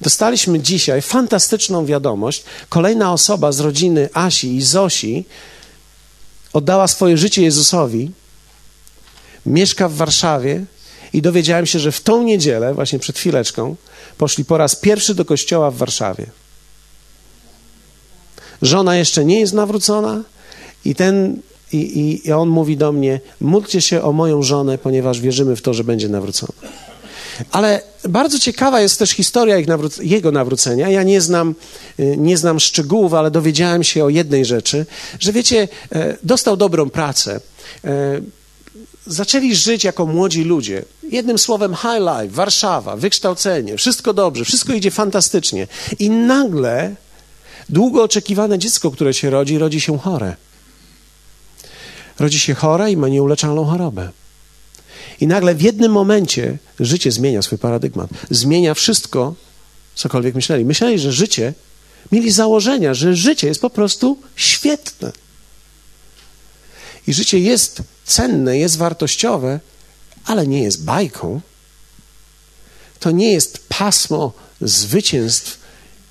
[0.00, 2.44] Dostaliśmy dzisiaj fantastyczną wiadomość.
[2.68, 5.24] Kolejna osoba z rodziny Asi i Zosi
[6.52, 8.10] oddała swoje życie Jezusowi,
[9.46, 10.64] mieszka w Warszawie
[11.12, 13.76] i dowiedziałem się, że w tą niedzielę, właśnie przed chwileczką,
[14.18, 16.26] poszli po raz pierwszy do kościoła w Warszawie.
[18.62, 20.22] Żona jeszcze nie jest nawrócona
[20.84, 21.40] i ten
[21.72, 25.74] i, i, on mówi do mnie: módlcie się o moją żonę, ponieważ wierzymy w to,
[25.74, 26.52] że będzie nawrócona.
[27.50, 30.88] Ale bardzo ciekawa jest też historia nawró- jego nawrócenia.
[30.88, 31.54] Ja nie znam,
[32.00, 34.86] y, nie znam szczegółów, ale dowiedziałem się o jednej rzeczy,
[35.20, 37.40] że wiecie, e, dostał dobrą pracę.
[37.84, 38.20] E,
[39.06, 40.84] zaczęli żyć jako młodzi ludzie.
[41.10, 45.66] Jednym słowem, high life, Warszawa, wykształcenie, wszystko dobrze, wszystko idzie fantastycznie.
[45.98, 46.94] I nagle
[47.68, 50.36] długo oczekiwane dziecko, które się rodzi, rodzi się chore
[52.18, 54.10] rodzi się chora i ma nieuleczalną chorobę.
[55.20, 58.10] I nagle w jednym momencie życie zmienia swój paradygmat.
[58.30, 59.34] Zmienia wszystko,
[59.94, 60.64] cokolwiek myśleli.
[60.64, 61.54] Myśleli, że życie,
[62.12, 65.12] mieli założenia, że życie jest po prostu świetne.
[67.06, 69.60] I życie jest cenne, jest wartościowe,
[70.24, 71.40] ale nie jest bajką.
[73.00, 75.58] To nie jest pasmo zwycięstw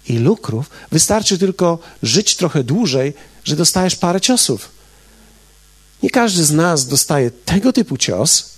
[0.09, 0.69] i lukrów.
[0.91, 3.13] Wystarczy tylko żyć trochę dłużej,
[3.43, 4.69] że dostajesz parę ciosów.
[6.03, 8.54] Nie każdy z nas dostaje tego typu cios,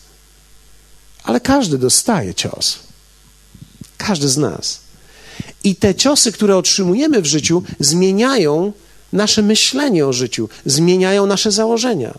[1.27, 2.79] ale każdy dostaje cios.
[3.97, 4.79] Każdy z nas.
[5.63, 8.73] I te ciosy, które otrzymujemy w życiu, zmieniają
[9.13, 12.13] nasze myślenie o życiu, zmieniają nasze założenia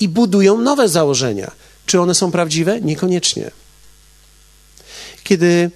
[0.00, 1.50] i budują nowe założenia.
[1.86, 2.80] Czy one są prawdziwe?
[2.80, 3.50] Niekoniecznie.
[5.24, 5.70] Kiedy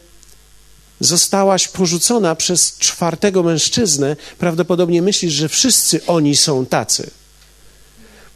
[1.01, 7.11] zostałaś porzucona przez czwartego mężczyznę, prawdopodobnie myślisz, że wszyscy oni są tacy.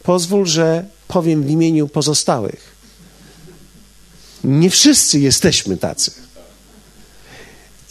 [0.03, 2.76] Pozwól, że powiem w imieniu pozostałych.
[4.43, 6.11] Nie wszyscy jesteśmy tacy.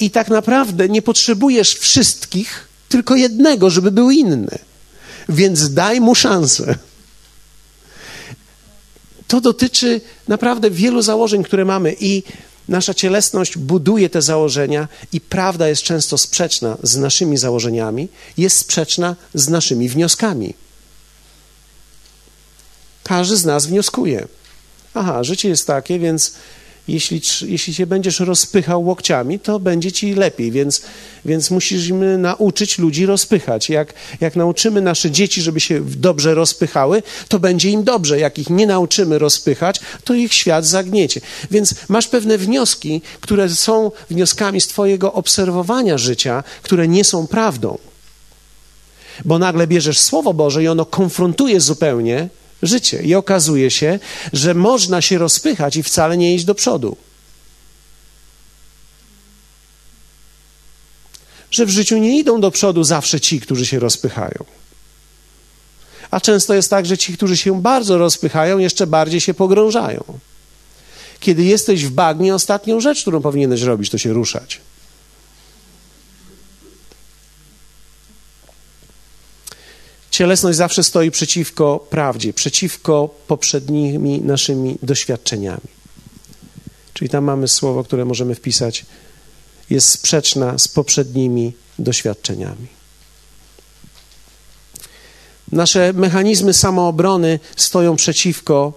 [0.00, 4.58] I tak naprawdę nie potrzebujesz wszystkich, tylko jednego, żeby był inny.
[5.28, 6.78] Więc daj mu szansę.
[9.28, 12.22] To dotyczy naprawdę wielu założeń, które mamy, i
[12.68, 19.16] nasza cielesność buduje te założenia, i prawda jest często sprzeczna z naszymi założeniami, jest sprzeczna
[19.34, 20.54] z naszymi wnioskami.
[23.04, 24.28] Każdy z nas wnioskuje.
[24.98, 26.32] Aha, życie jest takie, więc
[26.88, 30.82] jeśli, jeśli się będziesz rozpychał łokciami, to będzie ci lepiej, więc,
[31.24, 33.68] więc musimy nauczyć ludzi rozpychać.
[33.68, 38.18] Jak, jak nauczymy nasze dzieci, żeby się dobrze rozpychały, to będzie im dobrze.
[38.18, 41.20] Jak ich nie nauczymy rozpychać, to ich świat zagniecie.
[41.50, 47.78] Więc masz pewne wnioski, które są wnioskami z Twojego obserwowania życia, które nie są prawdą.
[49.24, 52.28] Bo nagle bierzesz Słowo Boże i ono konfrontuje zupełnie
[52.62, 53.02] życie.
[53.02, 53.98] I okazuje się,
[54.32, 56.96] że można się rozpychać i wcale nie iść do przodu.
[61.50, 64.44] Że w życiu nie idą do przodu zawsze ci, którzy się rozpychają.
[66.10, 70.04] A często jest tak, że ci, którzy się bardzo rozpychają, jeszcze bardziej się pogrążają.
[71.20, 74.60] Kiedy jesteś w bagnie, ostatnią rzecz, którą powinieneś robić, to się ruszać.
[80.16, 85.68] Cielesność zawsze stoi przeciwko prawdzie, przeciwko poprzednimi naszymi doświadczeniami.
[86.94, 88.86] Czyli tam mamy słowo, które możemy wpisać,
[89.70, 92.66] jest sprzeczna z poprzednimi doświadczeniami.
[95.52, 98.72] Nasze mechanizmy samoobrony stoją przeciwko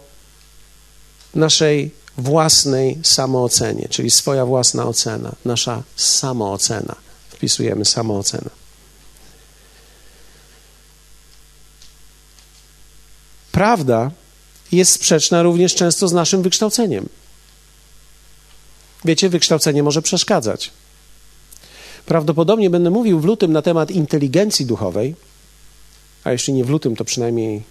[1.35, 6.95] naszej własnej samoocenie, czyli swoja własna ocena, nasza samoocena.
[7.29, 8.49] Wpisujemy samoocena.
[13.59, 14.11] Prawda
[14.71, 17.09] jest sprzeczna również często z naszym wykształceniem.
[19.05, 20.71] Wiecie, wykształcenie może przeszkadzać.
[22.05, 25.15] Prawdopodobnie będę mówił w lutym na temat inteligencji duchowej,
[26.23, 27.63] a jeśli nie w lutym, to przynajmniej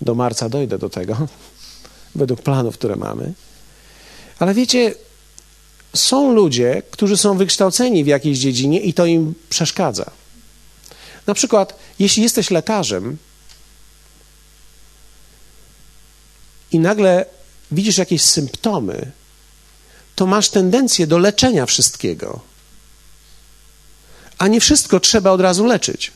[0.00, 1.16] do marca dojdę do tego,
[2.14, 3.32] według planów, które mamy.
[4.38, 4.94] Ale wiecie,
[5.94, 10.10] są ludzie, którzy są wykształceni w jakiejś dziedzinie i to im przeszkadza.
[11.26, 13.16] Na przykład, jeśli jesteś lekarzem
[16.72, 17.26] i nagle
[17.70, 19.10] widzisz jakieś symptomy,
[20.14, 22.40] to masz tendencję do leczenia wszystkiego.
[24.38, 26.12] A nie wszystko trzeba od razu leczyć.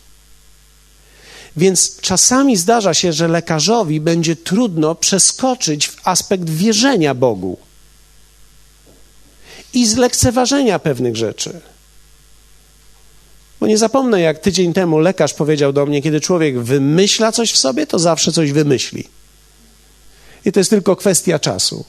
[1.57, 7.59] Więc czasami zdarza się, że lekarzowi będzie trudno przeskoczyć w aspekt wierzenia Bogu
[9.75, 11.61] i zlekceważenia pewnych rzeczy.
[13.61, 17.57] Bo nie zapomnę, jak tydzień temu lekarz powiedział do mnie, kiedy człowiek wymyśla coś w
[17.57, 19.09] sobie, to zawsze coś wymyśli.
[20.47, 21.85] I to jest tylko kwestia czasu.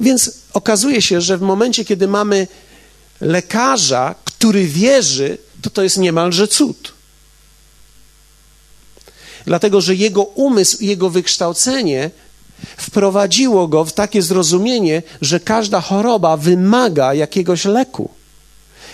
[0.00, 2.46] Więc okazuje się, że w momencie, kiedy mamy
[3.20, 6.92] lekarza, który wierzy, to to jest niemalże cud.
[9.44, 12.10] Dlatego, że jego umysł i jego wykształcenie
[12.76, 18.10] wprowadziło go w takie zrozumienie, że każda choroba wymaga jakiegoś leku,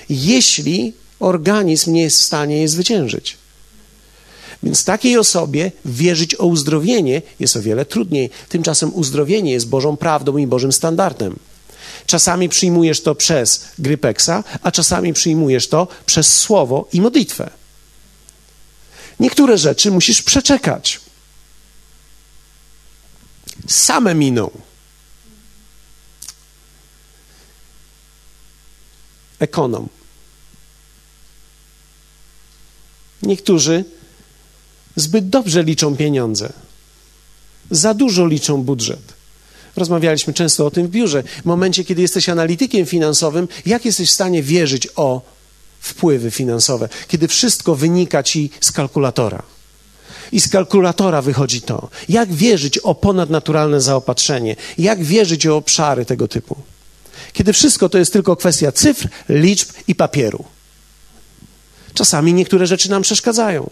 [0.09, 3.44] jeśli organizm nie jest w stanie jej zwyciężyć.
[4.65, 8.31] Więc takiej osobie wierzyć o uzdrowienie jest o wiele trudniej.
[8.49, 11.37] Tymczasem uzdrowienie jest Bożą prawdą i Bożym standardem.
[12.07, 17.51] Czasami przyjmujesz to przez grypeksa, a czasami przyjmujesz to przez słowo i modlitwę.
[19.21, 21.01] Niektóre rzeczy musisz przeczekać.
[23.67, 24.51] Same miną.
[29.39, 29.89] Ekonom.
[33.23, 33.85] Niektórzy
[34.97, 36.53] zbyt dobrze liczą pieniądze,
[37.71, 39.15] za dużo liczą budżet.
[39.77, 41.23] Rozmawialiśmy często o tym w biurze.
[41.23, 45.23] W momencie, kiedy jesteś analitykiem finansowym, jak jesteś w stanie wierzyć o
[45.81, 49.43] wpływy finansowe, kiedy wszystko wynika ci z kalkulatora?
[50.33, 51.89] I z kalkulatora wychodzi to.
[52.09, 54.57] Jak wierzyć o ponadnaturalne zaopatrzenie?
[54.79, 56.57] Jak wierzyć o obszary tego typu?
[57.33, 60.45] Kiedy wszystko to jest tylko kwestia cyfr, liczb i papieru.
[61.95, 63.71] Czasami niektóre rzeczy nam przeszkadzają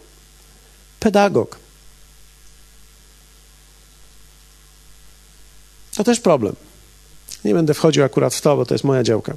[1.02, 1.58] pedagog.
[5.94, 6.56] To też problem.
[7.44, 9.36] Nie będę wchodził akurat w to, bo to jest moja działka.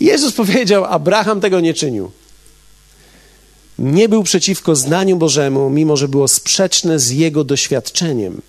[0.00, 2.10] Jezus powiedział: Abraham tego nie czynił.
[3.78, 8.42] Nie był przeciwko znaniu Bożemu, mimo że było sprzeczne z jego doświadczeniem.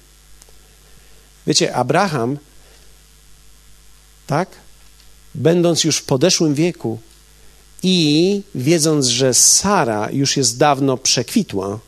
[1.47, 2.37] Wiecie, Abraham,
[4.27, 4.49] tak,
[5.35, 6.99] będąc już w podeszłym wieku,
[7.83, 11.79] i wiedząc, że Sara już jest dawno przekwitła,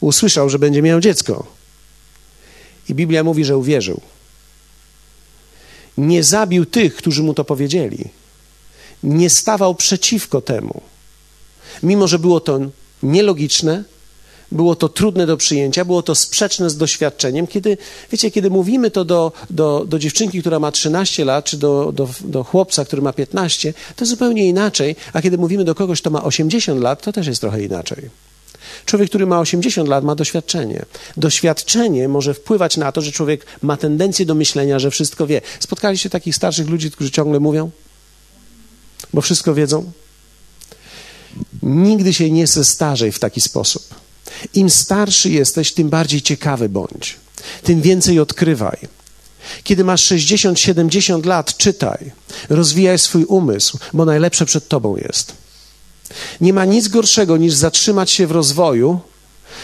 [0.00, 1.46] usłyszał, że będzie miał dziecko.
[2.88, 4.00] I Biblia mówi, że uwierzył.
[5.98, 8.04] Nie zabił tych, którzy mu to powiedzieli.
[9.02, 10.80] Nie stawał przeciwko temu.
[11.82, 12.60] Mimo, że było to
[13.02, 13.84] nielogiczne,
[14.52, 17.46] było to trudne do przyjęcia, było to sprzeczne z doświadczeniem.
[17.46, 17.76] Kiedy,
[18.12, 22.08] wiecie, kiedy mówimy to do, do, do dziewczynki, która ma 13 lat, czy do, do,
[22.20, 26.24] do chłopca, który ma 15, to zupełnie inaczej, a kiedy mówimy do kogoś, kto ma
[26.24, 28.10] 80 lat, to też jest trochę inaczej.
[28.86, 30.84] Człowiek, który ma 80 lat, ma doświadczenie.
[31.16, 35.40] Doświadczenie może wpływać na to, że człowiek ma tendencję do myślenia, że wszystko wie.
[35.60, 37.70] Spotkaliście takich starszych ludzi, którzy ciągle mówią?
[39.12, 39.92] Bo wszystko wiedzą?
[41.62, 44.07] Nigdy się nie zestarzej w taki sposób.
[44.54, 47.16] Im starszy jesteś, tym bardziej ciekawy bądź,
[47.62, 48.78] tym więcej odkrywaj.
[49.64, 52.10] Kiedy masz 60-70 lat, czytaj,
[52.48, 55.32] rozwijaj swój umysł, bo najlepsze przed tobą jest.
[56.40, 59.00] Nie ma nic gorszego niż zatrzymać się w rozwoju,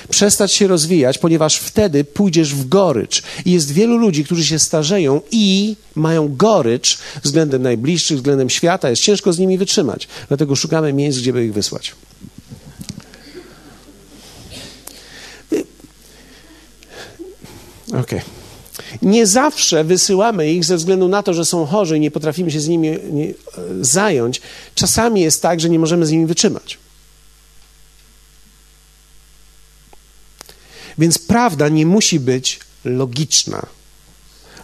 [0.09, 3.23] przestać się rozwijać, ponieważ wtedy pójdziesz w gorycz.
[3.45, 8.91] I jest wielu ludzi, którzy się starzeją i mają gorycz względem najbliższych, względem świata.
[8.91, 10.09] Jest ciężko z nimi wytrzymać.
[10.29, 11.95] Dlatego szukamy miejsc, gdzie by ich wysłać.
[18.01, 18.11] Ok.
[19.03, 22.61] Nie zawsze wysyłamy ich ze względu na to, że są chorzy i nie potrafimy się
[22.61, 23.35] z nimi nie,
[23.81, 24.41] zająć.
[24.75, 26.79] Czasami jest tak, że nie możemy z nimi wytrzymać.
[30.99, 33.67] Więc prawda nie musi być logiczna.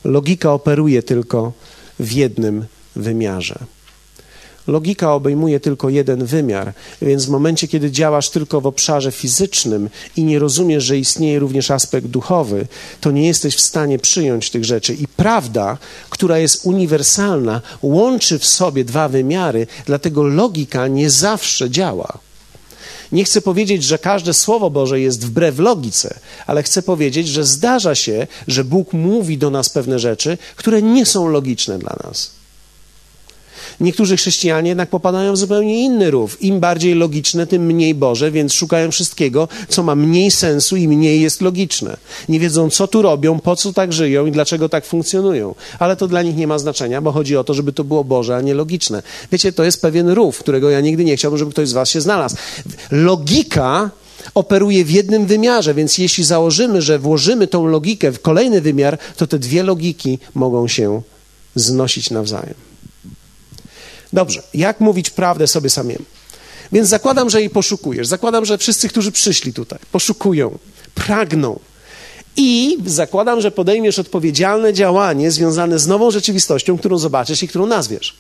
[0.04, 1.52] Logika operuje tylko
[2.00, 2.66] w jednym
[2.96, 3.58] wymiarze.
[4.70, 10.24] Logika obejmuje tylko jeden wymiar, więc w momencie, kiedy działasz tylko w obszarze fizycznym i
[10.24, 12.66] nie rozumiesz, że istnieje również aspekt duchowy,
[13.00, 14.94] to nie jesteś w stanie przyjąć tych rzeczy.
[14.94, 15.78] I prawda,
[16.10, 22.18] która jest uniwersalna, łączy w sobie dwa wymiary, dlatego logika nie zawsze działa.
[23.12, 27.94] Nie chcę powiedzieć, że każde Słowo Boże jest wbrew logice, ale chcę powiedzieć, że zdarza
[27.94, 32.39] się, że Bóg mówi do nas pewne rzeczy, które nie są logiczne dla nas.
[33.80, 36.42] Niektórzy chrześcijanie jednak popadają w zupełnie inny rów.
[36.42, 41.20] Im bardziej logiczne, tym mniej Boże, więc szukają wszystkiego, co ma mniej sensu i mniej
[41.20, 41.96] jest logiczne.
[42.28, 45.54] Nie wiedzą, co tu robią, po co tak żyją i dlaczego tak funkcjonują.
[45.78, 48.36] Ale to dla nich nie ma znaczenia, bo chodzi o to, żeby to było Boże,
[48.36, 49.02] a nie logiczne.
[49.32, 52.00] Wiecie, to jest pewien rów, którego ja nigdy nie chciałbym, żeby ktoś z Was się
[52.00, 52.36] znalazł.
[52.90, 53.90] Logika
[54.34, 59.26] operuje w jednym wymiarze, więc jeśli założymy, że włożymy tą logikę w kolejny wymiar, to
[59.26, 61.02] te dwie logiki mogą się
[61.54, 62.69] znosić nawzajem.
[64.12, 66.04] Dobrze, jak mówić prawdę sobie samemu?
[66.72, 68.06] Więc zakładam, że jej poszukujesz.
[68.06, 70.58] Zakładam, że wszyscy, którzy przyszli tutaj, poszukują,
[70.94, 71.61] pragną.
[72.36, 78.16] I zakładam, że podejmiesz odpowiedzialne działanie związane z nową rzeczywistością, którą zobaczysz i którą nazwiesz.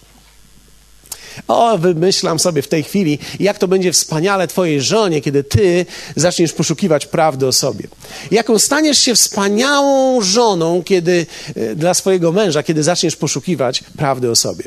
[1.48, 5.86] O, wymyślam sobie w tej chwili, jak to będzie wspaniale Twojej żonie, kiedy Ty
[6.16, 7.88] zaczniesz poszukiwać prawdy o sobie.
[8.30, 14.36] Jaką staniesz się wspaniałą żoną kiedy, e, dla swojego męża, kiedy zaczniesz poszukiwać prawdy o
[14.36, 14.64] sobie.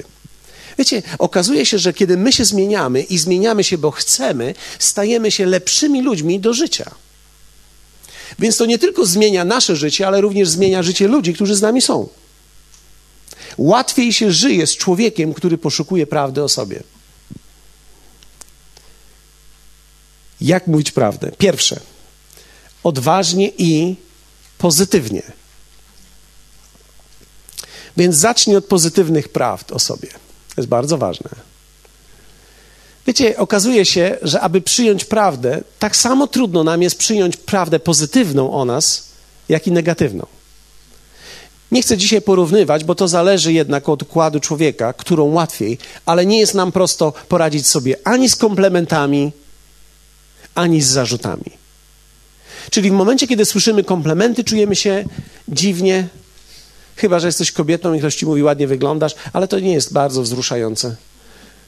[0.77, 5.45] Wiecie, okazuje się, że kiedy my się zmieniamy i zmieniamy się, bo chcemy, stajemy się
[5.45, 6.91] lepszymi ludźmi do życia.
[8.39, 11.81] Więc to nie tylko zmienia nasze życie, ale również zmienia życie ludzi, którzy z nami
[11.81, 12.09] są.
[13.57, 16.83] Łatwiej się żyje z człowiekiem, który poszukuje prawdy o sobie.
[20.41, 21.31] Jak mówić prawdę?
[21.37, 21.79] Pierwsze,
[22.83, 23.95] odważnie i
[24.57, 25.21] pozytywnie.
[27.97, 30.09] Więc zacznij od pozytywnych prawd o sobie.
[30.55, 31.29] To jest bardzo ważne.
[33.07, 38.53] Wiecie, okazuje się, że aby przyjąć prawdę, tak samo trudno nam jest przyjąć prawdę pozytywną
[38.53, 39.07] o nas,
[39.49, 40.25] jak i negatywną.
[41.71, 46.39] Nie chcę dzisiaj porównywać, bo to zależy jednak od układu człowieka, którą łatwiej, ale nie
[46.39, 49.31] jest nam prosto poradzić sobie ani z komplementami,
[50.55, 51.51] ani z zarzutami.
[52.71, 55.05] Czyli w momencie, kiedy słyszymy komplementy, czujemy się
[55.47, 56.07] dziwnie,
[56.95, 60.21] Chyba, że jesteś kobietą i ktoś ci mówi, ładnie wyglądasz, ale to nie jest bardzo
[60.21, 60.95] wzruszające.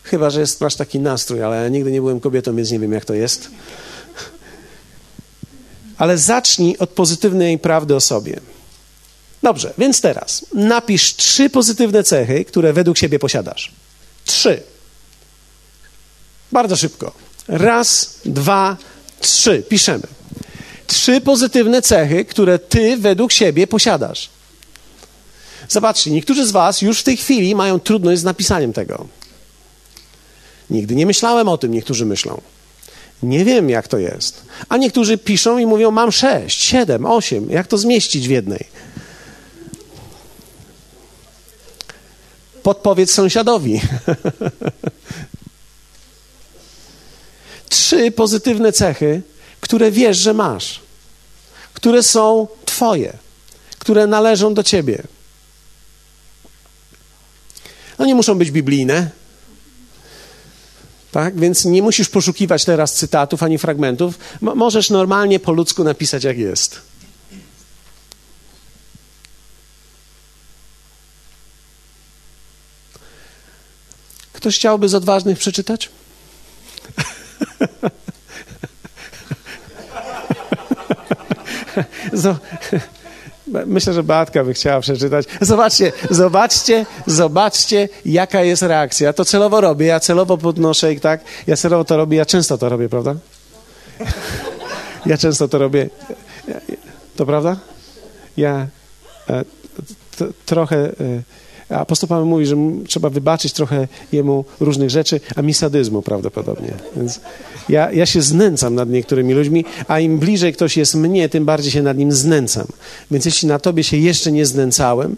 [0.03, 2.91] Chyba, że jest, masz taki nastrój, ale ja nigdy nie byłem kobietą, więc nie wiem,
[2.91, 3.49] jak to jest.
[5.97, 8.39] Ale zacznij od pozytywnej prawdy o sobie.
[9.43, 13.71] Dobrze, więc teraz napisz trzy pozytywne cechy, które według siebie posiadasz.
[14.25, 14.63] Trzy.
[16.51, 17.11] Bardzo szybko.
[17.47, 18.77] Raz, dwa,
[19.19, 19.63] trzy.
[19.69, 20.07] Piszemy.
[20.87, 24.29] Trzy pozytywne cechy, które ty według siebie posiadasz.
[25.69, 29.07] Zobaczcie, niektórzy z Was już w tej chwili mają trudność z napisaniem tego.
[30.69, 32.41] Nigdy nie myślałem o tym, niektórzy myślą.
[33.23, 34.41] Nie wiem, jak to jest.
[34.69, 37.49] A niektórzy piszą i mówią: Mam sześć, siedem, osiem.
[37.49, 38.65] Jak to zmieścić w jednej?
[42.63, 43.81] Podpowiedz sąsiadowi.
[47.69, 49.21] Trzy pozytywne cechy,
[49.61, 50.81] które wiesz, że masz,
[51.73, 53.17] które są Twoje,
[53.79, 55.03] które należą do Ciebie.
[57.99, 59.09] No nie muszą być biblijne.
[61.11, 61.39] Tak?
[61.39, 64.19] Więc nie musisz poszukiwać teraz cytatów ani fragmentów.
[64.41, 66.81] możesz normalnie po ludzku napisać, jak jest.
[74.33, 75.89] Ktoś chciałby z odważnych przeczytać?
[83.47, 85.25] Myślę, że Beatka by chciała przeczytać.
[85.41, 89.13] Zobaczcie, zobaczcie, zobaczcie, jaka jest reakcja.
[89.13, 92.69] To celowo robię, ja celowo podnoszę i tak, ja celowo to robię, ja często to
[92.69, 93.15] robię, prawda?
[95.05, 95.89] Ja często to robię.
[97.15, 97.57] To prawda?
[98.37, 98.67] Ja
[99.29, 99.45] e,
[100.45, 100.91] trochę...
[101.69, 102.55] Apostoł Paweł mówi, że
[102.87, 106.73] trzeba wybaczyć trochę jemu różnych rzeczy, a mi sadyzmu prawdopodobnie.
[106.95, 107.19] Więc
[107.69, 111.71] ja, ja się znęcam nad niektórymi ludźmi, a im bliżej ktoś jest mnie, tym bardziej
[111.71, 112.67] się nad nim znęcam.
[113.11, 115.15] Więc jeśli na tobie się jeszcze nie znęcałem,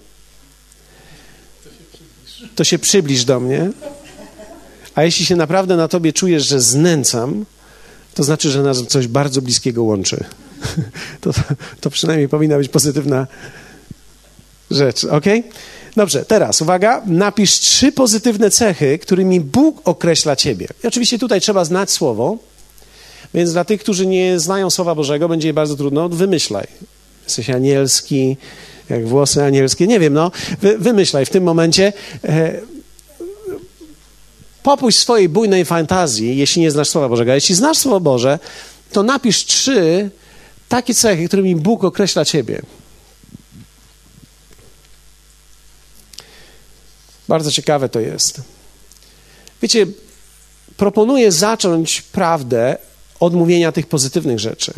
[2.56, 3.72] to się przybliż do mnie.
[4.96, 7.46] A jeśli się naprawdę na tobie czujesz, że znęcam,
[8.14, 10.24] to znaczy, że nas coś bardzo bliskiego łączy.
[11.22, 11.32] To,
[11.82, 13.28] to przynajmniej powinna być pozytywna
[14.72, 15.26] rzeczy, ok?
[15.98, 20.68] Dobrze, teraz uwaga, napisz trzy pozytywne cechy, którymi Bóg określa ciebie.
[20.84, 22.38] I oczywiście tutaj trzeba znać słowo,
[23.34, 26.68] więc dla tych, którzy nie znają Słowa Bożego, będzie bardzo trudno, wymyślaj.
[27.24, 28.38] Jesteś anielski,
[28.90, 30.32] jak włosy anielskie, nie wiem, no,
[30.62, 31.94] wy, wymyślaj w tym momencie.
[32.24, 32.62] E,
[34.64, 37.32] popuść swojej bujnej fantazji, jeśli nie znasz Słowa Bożego.
[37.32, 38.40] A jeśli znasz Słowo Boże,
[38.92, 40.10] to napisz trzy
[40.70, 42.62] takie cechy, którymi Bóg określa ciebie.
[47.28, 48.42] Bardzo ciekawe to jest.
[49.62, 49.88] Wiecie,
[50.78, 52.78] proponuję zacząć prawdę
[53.20, 54.74] od mówienia tych pozytywnych rzeczy.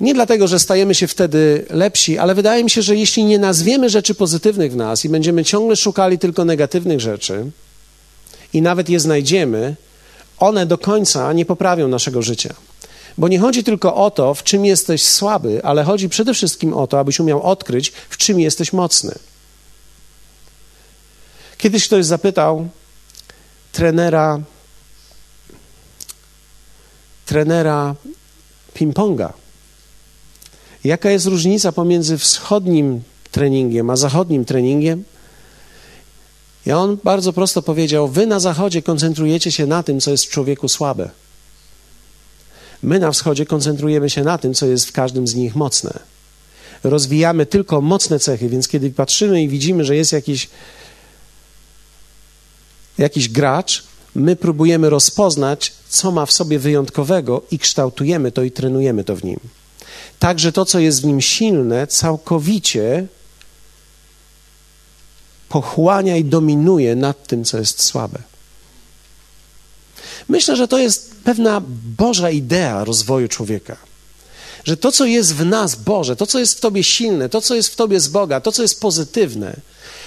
[0.00, 3.90] Nie dlatego, że stajemy się wtedy lepsi, ale wydaje mi się, że jeśli nie nazwiemy
[3.90, 7.50] rzeczy pozytywnych w nas i będziemy ciągle szukali tylko negatywnych rzeczy
[8.52, 9.76] i nawet je znajdziemy,
[10.38, 12.54] one do końca nie poprawią naszego życia.
[13.18, 16.86] Bo nie chodzi tylko o to, w czym jesteś słaby, ale chodzi przede wszystkim o
[16.86, 19.14] to, abyś umiał odkryć, w czym jesteś mocny.
[21.62, 22.68] Kiedyś ktoś zapytał
[23.72, 24.40] trenera,
[27.26, 27.94] trenera
[28.74, 29.32] ping-ponga,
[30.84, 35.04] jaka jest różnica pomiędzy wschodnim treningiem a zachodnim treningiem?
[36.66, 40.30] I on bardzo prosto powiedział: Wy na zachodzie koncentrujecie się na tym, co jest w
[40.30, 41.10] człowieku słabe.
[42.82, 45.98] My na wschodzie koncentrujemy się na tym, co jest w każdym z nich mocne.
[46.84, 50.48] Rozwijamy tylko mocne cechy, więc kiedy patrzymy i widzimy, że jest jakiś
[53.02, 53.84] jakiś gracz,
[54.14, 59.24] my próbujemy rozpoznać, co ma w sobie wyjątkowego i kształtujemy to i trenujemy to w
[59.24, 59.40] nim.
[60.18, 63.06] Także to, co jest w nim silne, całkowicie
[65.48, 68.18] pochłania i dominuje nad tym, co jest słabe.
[70.28, 71.62] Myślę, że to jest pewna
[71.98, 73.76] Boża idea rozwoju człowieka.
[74.64, 77.54] Że to, co jest w nas Boże, to, co jest w Tobie silne, to, co
[77.54, 79.56] jest w Tobie z Boga, to, co jest pozytywne,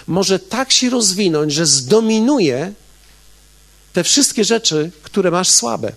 [0.08, 2.74] może tak się rozwinąć, że zdominuje
[3.96, 5.92] te wszystkie rzeczy, które masz słabe.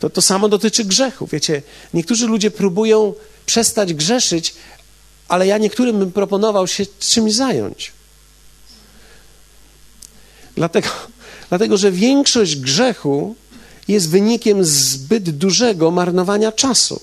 [0.00, 1.26] To, to samo dotyczy grzechu.
[1.26, 1.62] Wiecie,
[1.94, 3.14] niektórzy ludzie próbują
[3.46, 4.54] przestać grzeszyć,
[5.28, 7.92] ale ja niektórym bym proponował się czymś zająć.
[10.54, 10.88] Dlatego,
[11.48, 13.34] dlatego, że większość grzechu
[13.88, 17.00] jest wynikiem zbyt dużego marnowania czasu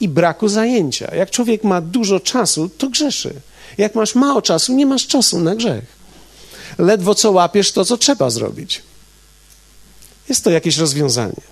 [0.00, 1.14] i braku zajęcia.
[1.14, 3.34] Jak człowiek ma dużo czasu, to grzeszy.
[3.78, 5.93] Jak masz mało czasu, nie masz czasu na grzech.
[6.78, 8.82] Ledwo co łapiesz to, co trzeba zrobić.
[10.28, 11.42] Jest to jakieś rozwiązanie.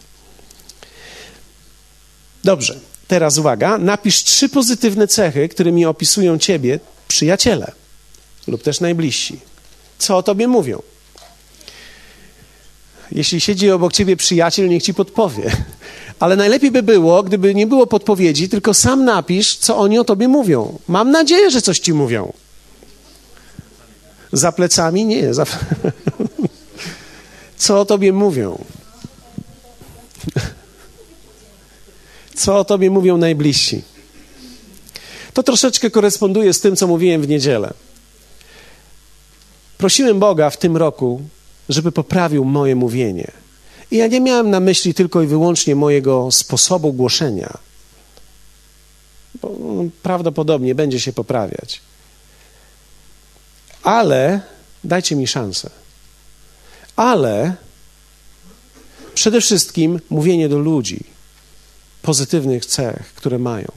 [2.45, 3.79] Dobrze, teraz uwaga.
[3.79, 7.73] Napisz trzy pozytywne cechy, którymi opisują ciebie przyjaciele
[8.47, 9.41] lub też najbliżsi.
[9.99, 10.83] Co o tobie mówią?
[13.13, 15.51] Jeśli siedzi obok ciebie przyjaciel, niech ci podpowie.
[16.21, 20.29] Ale najlepiej by było, gdyby nie było podpowiedzi, tylko sam napisz, co oni o tobie
[20.29, 20.79] mówią.
[20.89, 22.33] Mam nadzieję, że coś ci mówią.
[24.33, 25.05] Za plecami?
[25.05, 25.35] Nie.
[25.35, 25.47] Za...
[27.57, 28.65] Co o tobie mówią?
[32.35, 33.83] Co o tobie mówią najbliżsi?
[35.33, 37.73] To troszeczkę koresponduje z tym, co mówiłem w niedzielę.
[39.79, 41.21] Prosiłem Boga w tym roku,
[41.69, 43.31] żeby poprawił moje mówienie.
[43.91, 47.59] I ja nie miałem na myśli tylko i wyłącznie mojego sposobu głoszenia,
[49.43, 49.51] bo
[50.03, 51.81] prawdopodobnie będzie się poprawiać.
[53.83, 54.41] Ale
[54.85, 55.71] dajcie mi szansę.
[56.97, 57.55] Ale
[59.15, 61.05] przede wszystkim mówienie do ludzi
[62.03, 63.69] pozytywnych cech, które mają.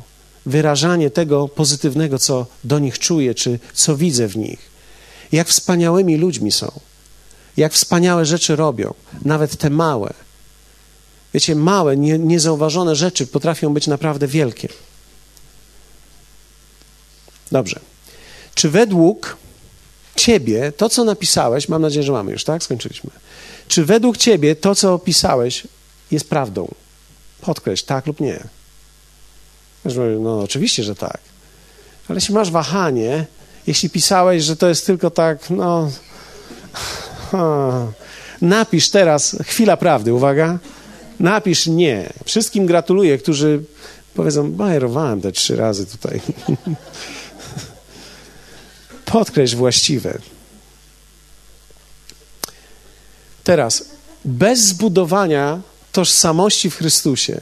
[0.46, 4.60] Wyrażanie tego pozytywnego, co do nich czuję, czy co widzę w nich.
[5.32, 6.80] Jak wspaniałymi ludźmi są
[7.58, 10.14] jak wspaniałe rzeczy robią, nawet te małe.
[11.34, 14.70] Wiecie, małe, nie, niezauważone rzeczy potrafią być naprawdę wielkie.
[17.52, 17.80] Dobrze.
[18.56, 19.38] Czy według
[20.16, 22.64] Ciebie to, co napisałeś, mam nadzieję, że mamy już, tak?
[22.64, 23.10] Skończyliśmy.
[23.68, 25.68] Czy według Ciebie to, co opisałeś,
[26.12, 26.68] jest prawdą?
[27.42, 28.44] Podkreśl, tak lub nie.
[30.20, 31.20] No, oczywiście, że tak.
[32.10, 33.26] Ale jeśli masz wahanie,
[33.68, 35.92] jeśli pisałeś, że to jest tylko tak, no.
[38.42, 40.60] Napisz teraz, chwila prawdy, uwaga.
[41.20, 42.14] Napisz nie.
[42.26, 43.64] Wszystkim gratuluję, którzy
[44.14, 46.22] powiedzą, bajerowałem te trzy razy tutaj.
[49.06, 50.20] Podkreśl właściwe.
[53.44, 53.86] Teraz,
[54.26, 57.42] bez zbudowania tożsamości w Chrystusie,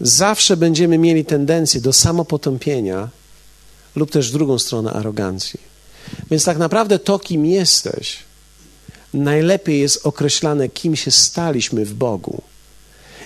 [0.00, 3.08] zawsze będziemy mieli tendencję do samopotąpienia
[3.96, 5.60] lub też drugą stronę arogancji.
[6.30, 8.16] Więc tak naprawdę to, kim jesteś,
[9.14, 12.42] najlepiej jest określane, kim się staliśmy w Bogu.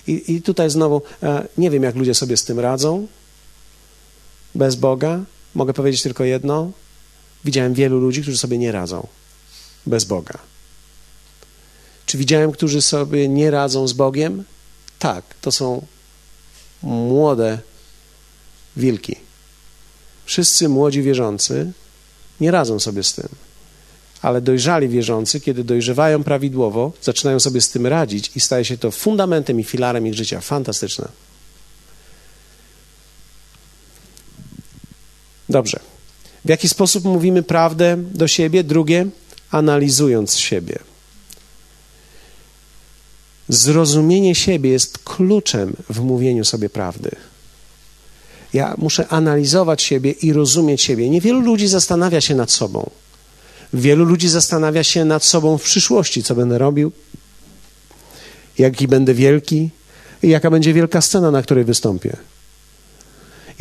[0.06, 3.06] I, i tutaj znowu, e, nie wiem, jak ludzie sobie z tym radzą.
[4.54, 5.20] bez Boga,
[5.54, 6.70] mogę powiedzieć tylko jedno:
[7.44, 9.06] widziałem wielu ludzi, którzy sobie nie radzą
[9.86, 10.38] bez Boga.
[12.06, 14.44] Czy widziałem, którzy sobie nie radzą z Bogiem?
[14.98, 15.86] Tak, to są
[16.82, 17.58] młode
[18.76, 19.16] wilki.
[20.24, 21.72] Wszyscy młodzi wierzący
[22.40, 23.28] nie radzą sobie z tym.
[24.22, 28.90] Ale dojrzali wierzący, kiedy dojrzewają prawidłowo, zaczynają sobie z tym radzić i staje się to
[28.90, 30.40] fundamentem i filarem ich życia.
[30.40, 31.08] Fantastyczne.
[35.48, 35.80] Dobrze.
[36.44, 38.64] W jaki sposób mówimy prawdę do siebie?
[38.64, 39.06] Drugie,
[39.50, 40.78] analizując siebie.
[43.48, 47.10] Zrozumienie siebie jest kluczem w mówieniu sobie prawdy.
[48.52, 51.10] Ja muszę analizować siebie i rozumieć siebie.
[51.10, 52.90] Niewielu ludzi zastanawia się nad sobą.
[53.72, 56.92] Wielu ludzi zastanawia się nad sobą w przyszłości, co będę robił,
[58.58, 59.70] jaki będę wielki
[60.22, 62.16] i jaka będzie wielka scena, na której wystąpię.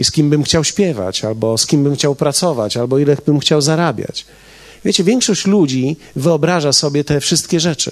[0.02, 3.40] I z kim bym chciał śpiewać, albo z kim bym chciał pracować, albo ile bym
[3.40, 4.26] chciał zarabiać.
[4.86, 7.92] Wiecie, większość ludzi wyobraża sobie te wszystkie rzeczy.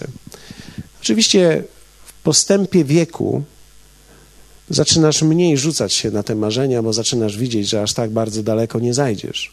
[1.01, 1.64] Oczywiście
[2.05, 3.43] w postępie wieku
[4.70, 8.80] zaczynasz mniej rzucać się na te marzenia, bo zaczynasz widzieć, że aż tak bardzo daleko
[8.80, 9.51] nie zajdziesz.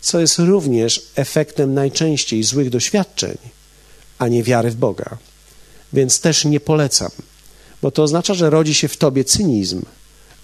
[0.00, 3.36] Co jest również efektem najczęściej złych doświadczeń,
[4.18, 5.16] a nie wiary w Boga.
[5.92, 7.10] Więc też nie polecam,
[7.82, 9.82] bo to oznacza, że rodzi się w tobie cynizm,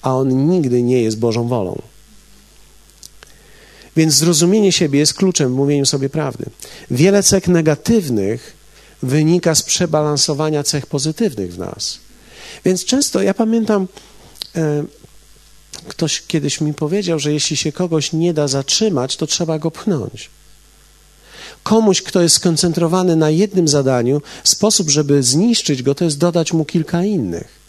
[0.03, 1.82] a on nigdy nie jest Bożą wolą.
[3.96, 6.44] Więc zrozumienie siebie jest kluczem w mówieniu sobie prawdy.
[6.90, 8.57] Wiele cech negatywnych
[9.03, 11.98] wynika z przebalansowania cech pozytywnych w nas.
[12.64, 13.88] Więc często, ja pamiętam,
[14.57, 14.84] e,
[15.88, 20.30] ktoś kiedyś mi powiedział, że jeśli się kogoś nie da zatrzymać, to trzeba go pchnąć.
[21.62, 26.64] Komuś, kto jest skoncentrowany na jednym zadaniu, sposób, żeby zniszczyć go, to jest dodać mu
[26.64, 27.62] kilka innych.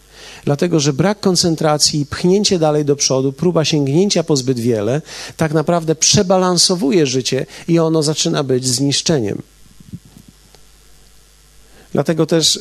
[0.45, 5.01] Dlatego, że brak koncentracji, pchnięcie dalej do przodu, próba sięgnięcia po zbyt wiele,
[5.37, 9.41] tak naprawdę przebalansowuje życie i ono zaczyna być zniszczeniem.
[11.93, 12.59] Dlatego też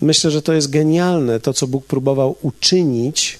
[0.00, 3.38] myślę, że to jest genialne, to co Bóg próbował uczynić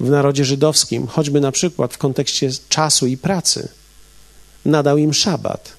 [0.00, 3.68] w narodzie żydowskim, choćby na przykład w kontekście czasu i pracy.
[4.64, 5.72] Nadał im szabat.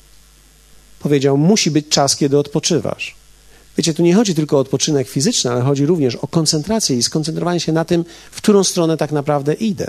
[0.99, 3.20] Powiedział: Musi być czas, kiedy odpoczywasz.
[3.78, 7.59] Wiecie, tu nie chodzi tylko o odpoczynek fizyczny, ale chodzi również o koncentrację i skoncentrowanie
[7.59, 9.88] się na tym, w którą stronę tak naprawdę idę.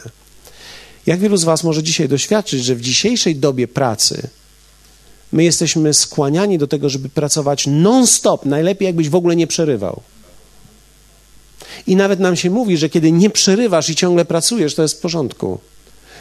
[1.06, 4.28] Jak wielu z Was może dzisiaj doświadczyć, że w dzisiejszej dobie pracy
[5.32, 10.02] my jesteśmy skłaniani do tego, żeby pracować non-stop, najlepiej jakbyś w ogóle nie przerywał.
[11.86, 15.00] I nawet nam się mówi, że kiedy nie przerywasz i ciągle pracujesz, to jest w
[15.00, 15.58] porządku,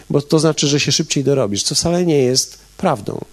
[0.10, 3.26] bo to znaczy, że się szybciej dorobisz, co wcale nie jest prawdą.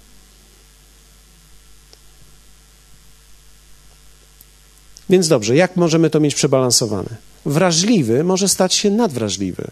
[5.11, 7.17] Więc dobrze, jak możemy to mieć przebalansowane?
[7.47, 9.71] Wrażliwy może stać się nadwrażliwy.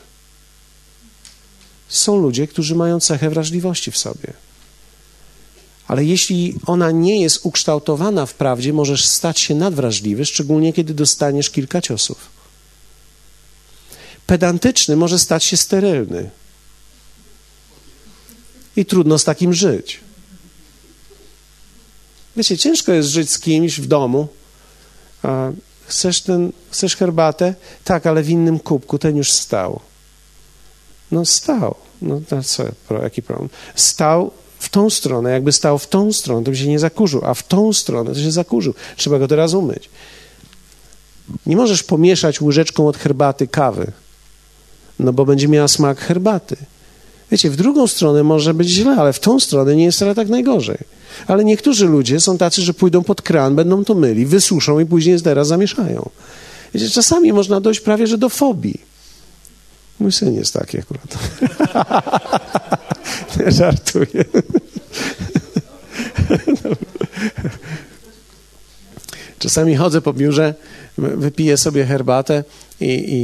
[1.89, 4.33] Są ludzie, którzy mają cechę wrażliwości w sobie.
[5.89, 11.51] Ale jeśli ona nie jest ukształtowana w prawdzie, możesz stać się nadwrażliwy, szczególnie kiedy dostaniesz
[11.51, 12.19] kilka ciosów.
[14.27, 16.31] Pedantyczny może stać się sterylny.
[18.77, 20.01] I trudno z takim żyć.
[22.37, 24.29] Wiecie, ciężko jest żyć z kimś w domu,
[25.87, 27.55] chcesz, ten, chcesz herbatę?
[27.85, 29.81] Tak, ale w innym kubku, ten już stał.
[31.11, 31.75] No stał.
[32.03, 32.65] No co,
[33.03, 33.49] jaki problem?
[33.75, 37.35] Stał w tą stronę, jakby stał w tą stronę, to by się nie zakurzył, a
[37.35, 38.75] w tą stronę to się zakurzył.
[38.97, 39.91] Trzeba go teraz umyć.
[41.47, 43.93] Nie możesz pomieszać łyżeczką od herbaty kawy,
[44.99, 46.57] no bo będzie miała smak herbaty.
[47.31, 50.29] Wiecie, w drugą stronę może być źle, ale w tą stronę nie jest wcale tak
[50.29, 50.79] najgorzej.
[51.27, 55.23] Ale niektórzy ludzie są tacy, że pójdą pod kran, będą to myli, wysuszą i później
[55.23, 56.11] teraz zamieszają.
[56.75, 58.81] Wiecie, czasami można dojść prawie, że do fobii.
[60.01, 61.19] Mój syn jest taki akurat.
[63.41, 64.25] Nie żartuję.
[69.39, 70.55] Czasami chodzę po biurze,
[70.99, 72.45] wypiję sobie herbatę
[72.81, 73.19] i, i,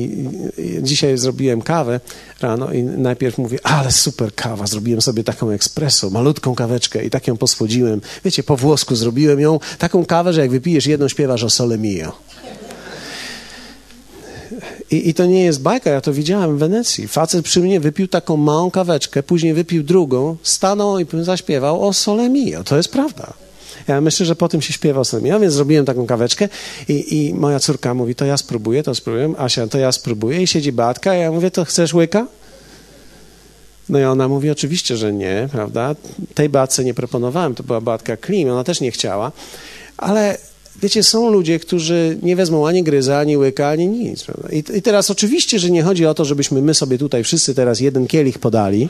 [0.62, 2.00] i, dzisiaj zrobiłem kawę
[2.43, 7.26] rano i najpierw mówię, ale super kawa, zrobiłem sobie taką espresso, malutką kaweczkę i tak
[7.28, 8.01] ją posłodziłem.
[8.24, 12.12] Wiecie, po włosku zrobiłem ją, taką kawę, że jak wypijesz jedną, śpiewasz o sole mio.
[14.90, 17.09] I, I, to nie jest bajka, ja to widziałem w Wenecji.
[17.09, 22.28] Facet przy mnie wypił taką małą kaweczkę, później wypił drugą, stanął i zaśpiewał o sole
[22.28, 22.64] mio.
[22.64, 23.32] To jest prawda.
[23.89, 25.28] Ja myślę, że po tym się śpiewa sobie.
[25.28, 26.49] Ja więc zrobiłem taką kaweczkę
[26.89, 29.35] i, i moja córka mówi, to ja spróbuję, to spróbuję.
[29.39, 30.43] Asia, to ja spróbuję.
[30.43, 32.26] I siedzi Batka, ja mówię, to chcesz łyka?
[33.89, 35.95] No i ona mówi, oczywiście, że nie, prawda?
[36.35, 39.33] Tej Batce nie proponowałem, to była Batka Klim, ona też nie chciała.
[39.97, 40.39] Ale
[40.83, 44.26] wiecie, są ludzie, którzy nie wezmą ani gryza, ani łyka, ani nic.
[44.53, 47.80] I, I teraz oczywiście, że nie chodzi o to, żebyśmy my sobie tutaj wszyscy teraz
[47.80, 48.89] jeden kielich podali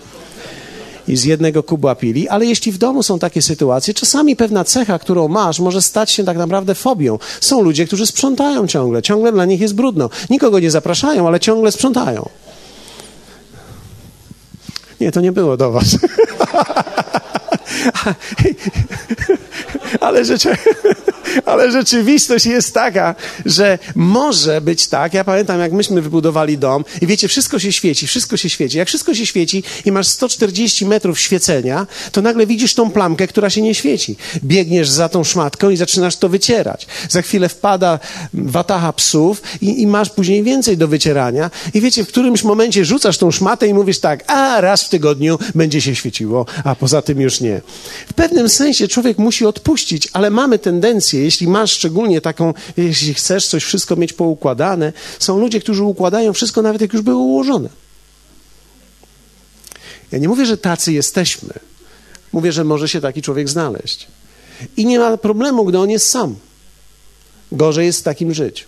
[1.09, 4.99] i z jednego kubła pili, ale jeśli w domu są takie sytuacje, czasami pewna cecha,
[4.99, 7.19] którą masz, może stać się tak naprawdę fobią.
[7.41, 10.11] Są ludzie, którzy sprzątają ciągle, ciągle dla nich jest brudno.
[10.31, 12.29] Nikogo nie zapraszają, ale ciągle sprzątają.
[15.01, 15.87] Nie, to nie było do was.
[20.01, 20.57] ale, rzeczy,
[21.47, 23.15] ale rzeczywistość jest taka,
[23.47, 25.15] że może być tak.
[25.15, 28.79] Ja pamiętam, jak myśmy wybudowali dom i wiecie, wszystko się świeci, wszystko się świeci.
[28.79, 33.51] Jak wszystko się świeci i masz 140 metrów świecenia, to nagle widzisz tą plamkę, która
[33.51, 34.17] się nie świeci.
[34.45, 36.87] Biegniesz za tą szmatką i zaczynasz to wycierać.
[37.09, 37.99] Za chwilę wpada
[38.35, 41.51] watacha psów i, i masz później więcej do wycierania.
[41.75, 45.39] I wiecie, w którymś momencie rzucasz tą szmatę i mówisz tak, a raz w tygodniu
[45.55, 47.61] będzie się świeciło, a poza tym już nie.
[48.09, 49.82] W pewnym sensie człowiek musi odpuścić,
[50.13, 55.61] ale mamy tendencję, jeśli masz szczególnie taką, jeśli chcesz coś wszystko mieć poukładane, są ludzie,
[55.61, 57.69] którzy układają wszystko nawet jak już było ułożone.
[60.13, 61.55] Ja nie mówię, że tacy jesteśmy.
[62.33, 64.07] Mówię, że może się taki człowiek znaleźć.
[64.77, 66.37] I nie ma problemu, gdy on jest sam.
[67.53, 68.67] Gorzej jest z takim żyć.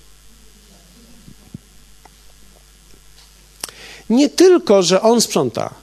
[4.10, 5.74] Nie tylko, że on sprząta.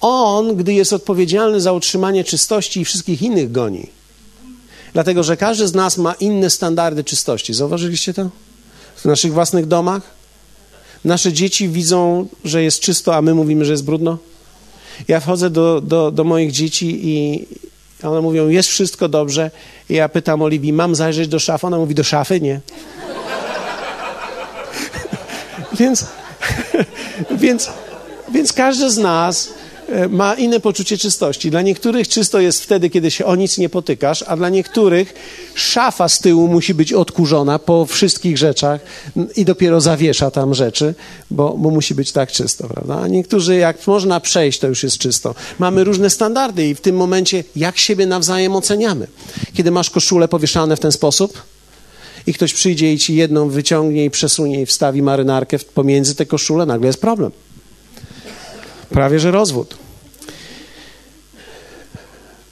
[0.00, 3.88] On, gdy jest odpowiedzialny za utrzymanie czystości i wszystkich innych goni.
[4.92, 7.54] Dlatego, że każdy z nas ma inne standardy czystości.
[7.54, 8.30] Zauważyliście to?
[8.96, 10.02] W naszych własnych domach?
[11.04, 14.18] Nasze dzieci widzą, że jest czysto, a my mówimy, że jest brudno?
[15.08, 17.46] Ja wchodzę do, do, do moich dzieci i
[18.02, 19.50] one mówią, jest wszystko dobrze.
[19.90, 21.66] I ja pytam Oliwii, mam zajrzeć do szafy?
[21.66, 22.40] Ona mówi, do szafy?
[22.40, 22.60] Nie.
[25.80, 26.06] więc,
[27.42, 27.70] więc,
[28.32, 29.50] więc każdy z nas
[30.10, 31.50] ma inne poczucie czystości.
[31.50, 35.14] Dla niektórych czysto jest wtedy, kiedy się o nic nie potykasz, a dla niektórych
[35.54, 38.80] szafa z tyłu musi być odkurzona po wszystkich rzeczach
[39.36, 40.94] i dopiero zawiesza tam rzeczy,
[41.30, 43.00] bo, bo musi być tak czysto, prawda?
[43.00, 45.34] A niektórzy, jak można przejść, to już jest czysto.
[45.58, 49.06] Mamy różne standardy i w tym momencie, jak siebie nawzajem oceniamy.
[49.54, 51.42] Kiedy masz koszulę powieszane w ten sposób,
[52.26, 56.66] i ktoś przyjdzie i ci jedną wyciągnie i przesunie i wstawi marynarkę pomiędzy te koszule,
[56.66, 57.30] nagle jest problem.
[58.90, 59.76] Prawie że rozwód.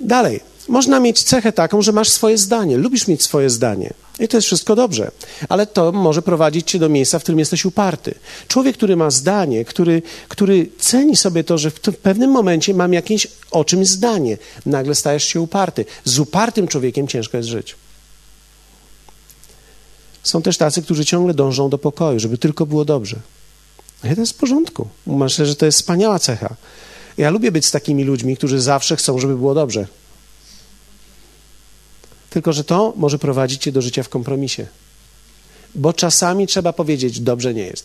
[0.00, 0.40] Dalej.
[0.68, 3.94] Można mieć cechę taką, że masz swoje zdanie, lubisz mieć swoje zdanie.
[4.20, 5.10] I to jest wszystko dobrze,
[5.48, 8.14] ale to może prowadzić cię do miejsca, w którym jesteś uparty.
[8.48, 13.26] Człowiek, który ma zdanie, który, który ceni sobie to, że w, pewnym momencie mam jakieś
[13.50, 15.84] o czymś zdanie, nagle stajesz się uparty.
[16.04, 17.74] Z upartym człowiekiem ciężko jest żyć.
[20.22, 23.16] Są też tacy, którzy ciągle dążą do pokoju, żeby tylko było dobrze.
[24.04, 24.88] I to jest w porządku.
[25.06, 26.56] Myślę, że to jest wspaniała cecha.
[27.18, 29.86] Ja lubię być z takimi ludźmi, którzy zawsze chcą, żeby było dobrze.
[32.30, 34.66] Tylko, że to może prowadzić cię do życia w kompromisie.
[35.74, 37.84] Bo czasami trzeba powiedzieć, dobrze nie jest.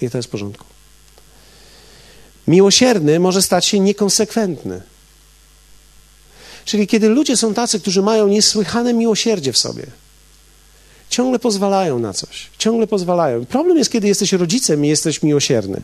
[0.00, 0.64] I to jest w porządku.
[2.46, 4.82] Miłosierny może stać się niekonsekwentny.
[6.64, 9.86] Czyli kiedy ludzie są tacy, którzy mają niesłychane miłosierdzie w sobie,
[11.14, 13.46] ciągle pozwalają na coś, ciągle pozwalają.
[13.46, 15.82] Problem jest, kiedy jesteś rodzicem i jesteś miłosierny.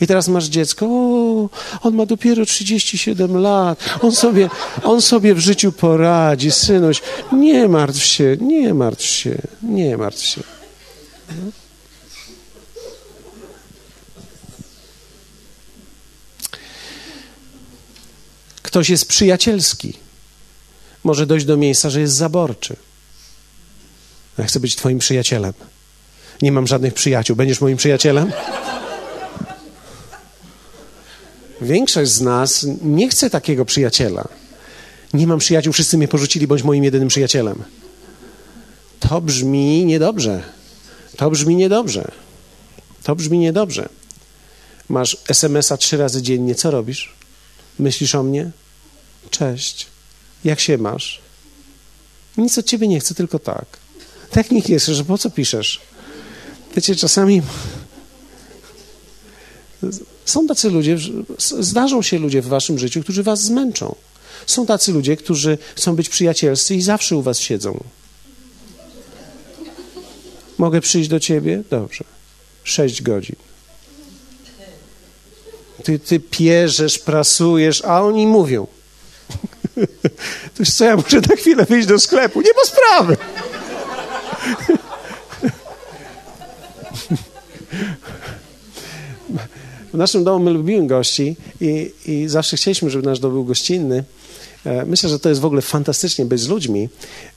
[0.00, 1.48] I teraz masz dziecko, o,
[1.82, 4.50] on ma dopiero 37 lat, on sobie,
[4.82, 7.02] on sobie w życiu poradzi, synuś,
[7.32, 10.40] nie martw się, nie martw się, nie martw się.
[18.62, 19.92] Ktoś jest przyjacielski,
[21.04, 22.76] może dojść do miejsca, że jest zaborczy.
[24.38, 25.52] Ja chcę być Twoim przyjacielem.
[26.42, 27.36] Nie mam żadnych przyjaciół.
[27.36, 28.32] Będziesz moim przyjacielem?
[31.60, 34.28] Większość z nas nie chce takiego przyjaciela.
[35.14, 37.64] Nie mam przyjaciół, wszyscy mnie porzucili, bądź moim jedynym przyjacielem.
[39.00, 40.42] To brzmi niedobrze.
[41.16, 42.10] To brzmi niedobrze.
[43.02, 43.88] To brzmi niedobrze.
[44.88, 46.54] Masz SMS-a trzy razy dziennie.
[46.54, 47.14] Co robisz?
[47.78, 48.50] Myślisz o mnie?
[49.30, 49.86] Cześć.
[50.44, 51.20] Jak się masz?
[52.36, 53.66] Nic od ciebie nie chcę, tylko tak.
[54.50, 55.80] Nikt jest, że po co piszesz?
[56.76, 57.42] Wiecie, czasami
[60.24, 60.98] są tacy ludzie,
[61.60, 63.94] zdarzą się ludzie w waszym życiu, którzy was zmęczą.
[64.46, 67.84] Są tacy ludzie, którzy chcą być przyjacielscy i zawsze u was siedzą.
[70.58, 71.62] Mogę przyjść do ciebie?
[71.70, 72.04] Dobrze.
[72.64, 73.36] Sześć godzin.
[75.84, 78.66] Ty, ty pierzesz, prasujesz, a oni mówią.
[80.54, 82.40] To jest co, ja muszę na chwilę wyjść do sklepu.
[82.40, 83.16] Nie ma sprawy.
[89.92, 94.04] W naszym domu my lubimy gości i, i zawsze chcieliśmy, żeby nasz dom był gościnny.
[94.66, 96.88] E, myślę, że to jest w ogóle fantastycznie być z ludźmi,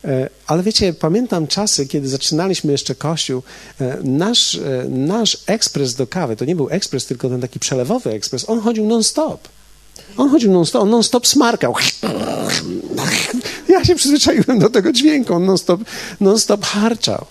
[0.05, 3.43] e, ale wiecie, pamiętam czasy, kiedy zaczynaliśmy jeszcze kościół.
[3.81, 8.49] E, nasz, nasz ekspres do kawy to nie był ekspres, tylko ten taki przelewowy ekspres.
[8.49, 9.47] On chodził non-stop.
[10.17, 11.75] On chodził non-stop, on non-stop smarkał.
[13.69, 15.81] Ja się przyzwyczaiłem do tego dźwięku, on non-stop,
[16.19, 17.25] non-stop harczał.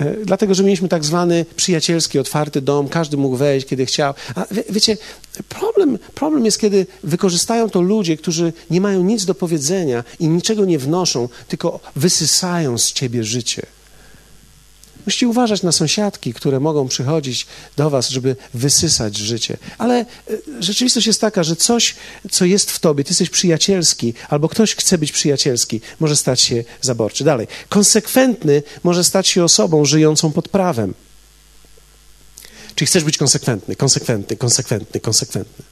[0.00, 4.14] E, dlatego, że mieliśmy tak zwany przyjacielski, otwarty dom, każdy mógł wejść, kiedy chciał.
[4.34, 4.96] A wie, wiecie,
[5.48, 10.64] problem, problem jest, kiedy wykorzystają to ludzie, którzy nie mają nic do powiedzenia i niczego
[10.64, 13.66] nie wnoszą, tylko wysysają z ciebie życie.
[15.06, 17.46] Musicie uważać na sąsiadki, które mogą przychodzić
[17.76, 19.56] do was, żeby wysysać życie.
[19.78, 20.04] Ale e,
[20.60, 21.94] rzeczywistość jest taka, że coś,
[22.30, 26.64] co jest w tobie, ty jesteś przyjacielski, albo ktoś chce być przyjacielski, może stać się
[26.80, 27.24] zaborczy.
[27.24, 27.46] Dalej.
[27.68, 30.94] Konsekwentny może stać się osobą żyjącą pod prawem.
[32.74, 35.64] Czyli chcesz być konsekwentny, konsekwentny, konsekwentny, konsekwentny.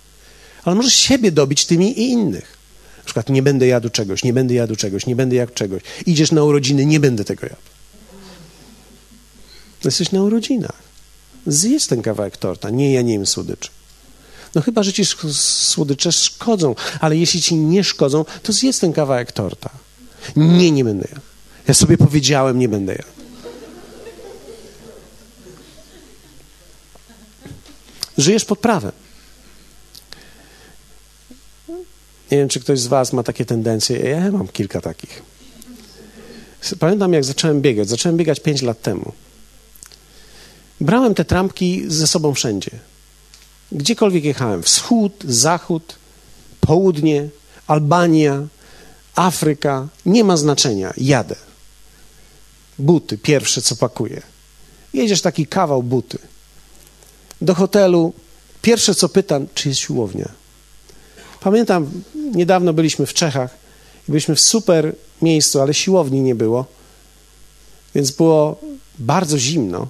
[0.64, 2.56] Ale możesz siebie dobić tymi i innych.
[2.98, 5.82] Na przykład nie będę jadł czegoś, nie będę jadł czegoś, nie będę jadł czegoś.
[6.06, 7.71] Idziesz na urodziny, nie będę tego jadł.
[9.84, 10.82] Jesteś na urodzinach.
[11.46, 12.70] Zjedz ten kawałek torta.
[12.70, 13.70] Nie, ja nie jem słodyczy.
[14.54, 19.32] No chyba, że ci słodycze szkodzą, ale jeśli ci nie szkodzą, to zjedz ten kawałek
[19.32, 19.70] torta.
[20.36, 21.20] Nie, nie będę ja.
[21.68, 23.04] Ja sobie powiedziałem, nie będę ja.
[28.18, 28.92] Żyjesz pod prawem.
[32.30, 33.98] Nie wiem, czy ktoś z Was ma takie tendencje.
[33.98, 35.22] Ja mam kilka takich.
[36.78, 37.88] Pamiętam, jak zacząłem biegać.
[37.88, 39.12] Zacząłem biegać 5 lat temu.
[40.82, 42.70] Brałem te trampki ze sobą wszędzie.
[43.72, 45.94] Gdziekolwiek jechałem, wschód, zachód,
[46.60, 47.28] południe,
[47.66, 48.46] Albania,
[49.14, 51.36] Afryka, nie ma znaczenia, jadę.
[52.78, 54.22] Buty, pierwsze co pakuję.
[54.94, 56.18] Jedziesz taki kawał buty.
[57.40, 58.12] Do hotelu,
[58.62, 60.28] pierwsze co pytam, czy jest siłownia.
[61.40, 63.56] Pamiętam, niedawno byliśmy w Czechach
[64.08, 66.66] i byliśmy w super miejscu, ale siłowni nie było,
[67.94, 68.60] więc było
[68.98, 69.88] bardzo zimno.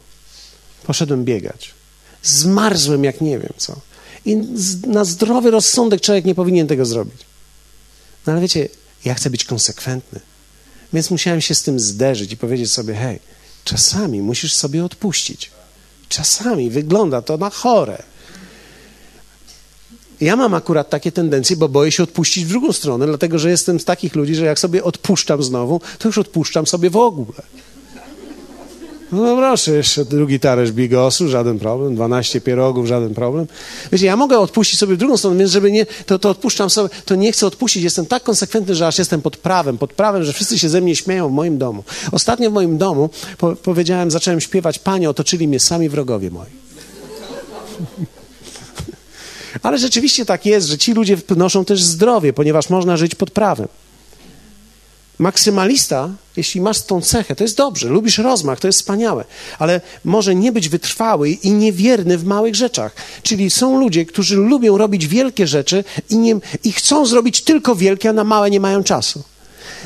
[0.87, 1.75] Poszedłem biegać.
[2.23, 3.77] Zmarzłem jak nie wiem co.
[4.25, 4.37] I
[4.87, 7.21] na zdrowy rozsądek człowiek nie powinien tego zrobić.
[8.27, 8.69] No ale wiecie,
[9.05, 10.21] ja chcę być konsekwentny.
[10.93, 13.19] Więc musiałem się z tym zderzyć i powiedzieć sobie: hej,
[13.65, 15.51] czasami musisz sobie odpuścić.
[16.09, 18.03] Czasami wygląda to na chore.
[20.21, 23.81] Ja mam akurat takie tendencje, bo boję się odpuścić w drugą stronę, dlatego że jestem
[23.81, 27.43] z takich ludzi, że jak sobie odpuszczam znowu, to już odpuszczam sobie w ogóle.
[29.13, 33.47] No proszę, jeszcze drugi talerz bigosu, żaden problem, 12 pierogów, żaden problem.
[33.93, 37.15] Wiecie, ja mogę odpuścić sobie drugą stronę, więc żeby nie, to, to odpuszczam sobie, to
[37.15, 37.83] nie chcę odpuścić.
[37.83, 40.97] Jestem tak konsekwentny, że aż jestem pod prawem, pod prawem, że wszyscy się ze mnie
[40.97, 41.85] śmieją w moim domu.
[42.13, 46.51] Ostatnio w moim domu po, powiedziałem, zacząłem śpiewać, panie, otoczyli mnie sami wrogowie moi.
[49.63, 53.69] Ale rzeczywiście tak jest, że ci ludzie wnoszą też zdrowie, ponieważ można żyć pod prawem.
[55.19, 59.25] Maksymalista, jeśli masz tą cechę, to jest dobrze, lubisz rozmach, to jest wspaniałe,
[59.59, 62.95] ale może nie być wytrwały i niewierny w małych rzeczach.
[63.23, 68.09] Czyli są ludzie, którzy lubią robić wielkie rzeczy i, nie, i chcą zrobić tylko wielkie,
[68.09, 69.23] a na małe nie mają czasu.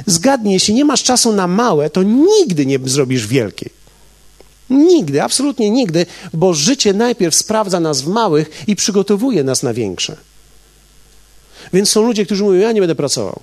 [0.07, 3.71] Zgadnij, jeśli nie masz czasu na małe, to nigdy nie zrobisz wielkiej.
[4.71, 10.17] Nigdy, absolutnie nigdy, bo życie najpierw sprawdza nas w małych i przygotowuje nas na większe.
[11.73, 13.41] Więc są ludzie, którzy mówią: Ja nie będę pracował.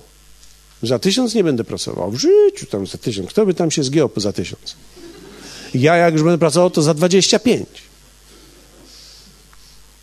[0.86, 2.10] Za tysiąc nie będę pracował.
[2.10, 3.30] W życiu tam za tysiąc.
[3.30, 4.74] Kto by tam się zgiął za tysiąc?
[5.74, 7.68] Ja jak już będę pracował, to za dwadzieścia pięć.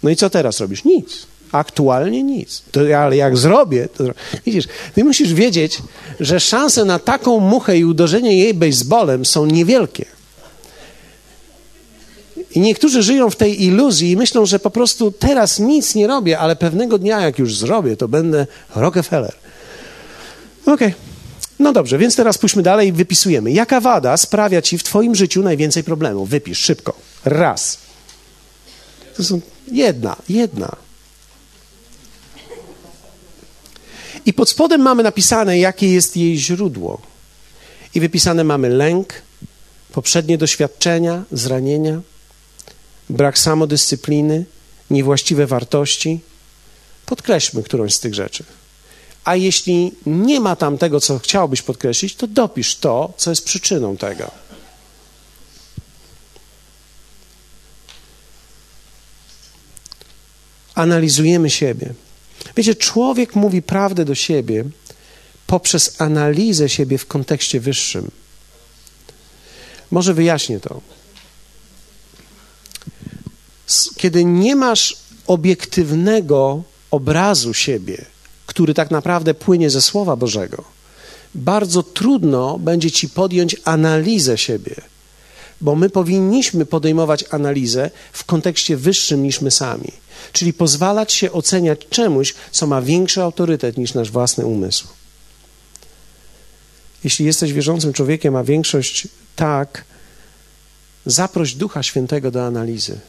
[0.04, 0.84] No i co teraz robisz?
[0.84, 1.28] Nic.
[1.52, 2.62] Aktualnie nic.
[2.72, 4.04] To, ale jak zrobię, to
[4.46, 4.66] widzisz,
[4.96, 5.78] ty musisz wiedzieć,
[6.20, 10.06] że szanse na taką muchę i uderzenie jej baseballem są niewielkie.
[12.56, 16.40] I niektórzy żyją w tej iluzji i myślą, że po prostu teraz nic nie robię,
[16.40, 19.34] ale pewnego dnia, jak już zrobię, to będę Rockefeller.
[20.66, 20.74] Okej.
[20.74, 20.94] Okay.
[21.60, 23.52] No dobrze, więc teraz pójdźmy dalej i wypisujemy.
[23.52, 26.30] Jaka wada sprawia ci w twoim życiu najwięcej problemów?
[26.30, 26.94] Wypisz szybko.
[27.26, 27.78] Raz.
[29.18, 29.42] To są
[29.72, 30.76] jedna, jedna.
[34.26, 37.02] I pod spodem mamy napisane, jakie jest jej źródło.
[37.96, 39.14] I wypisane mamy lęk,
[39.92, 42.02] poprzednie doświadczenia, zranienia,
[43.10, 44.46] brak samodyscypliny,
[44.90, 46.20] niewłaściwe wartości.
[47.06, 48.44] Podkreślmy którąś z tych rzeczy.
[49.26, 53.98] A jeśli nie ma tam tego, co chciałbyś podkreślić, to dopisz to, co jest przyczyną
[53.98, 54.32] tego.
[60.76, 61.94] Analizujemy siebie.
[62.58, 64.66] Wiecie, człowiek mówi prawdę do siebie
[65.48, 68.12] poprzez analizę siebie w kontekście wyższym.
[69.92, 70.82] Może wyjaśnię to.
[73.98, 74.98] kiedy nie masz
[75.28, 78.06] obiektywnego obrazu siebie,
[78.52, 80.64] który tak naprawdę płynie ze Słowa Bożego,
[81.36, 84.76] bardzo trudno będzie ci podjąć analizę siebie,
[85.62, 89.92] bo my powinniśmy podejmować analizę w kontekście wyższym niż my sami,
[90.34, 94.88] czyli pozwalać się oceniać czemuś, co ma większy autorytet niż nasz własny umysł.
[97.04, 99.86] Jeśli jesteś wierzącym człowiekiem, a większość tak,
[101.06, 103.00] zaproś Ducha Świętego do analizy.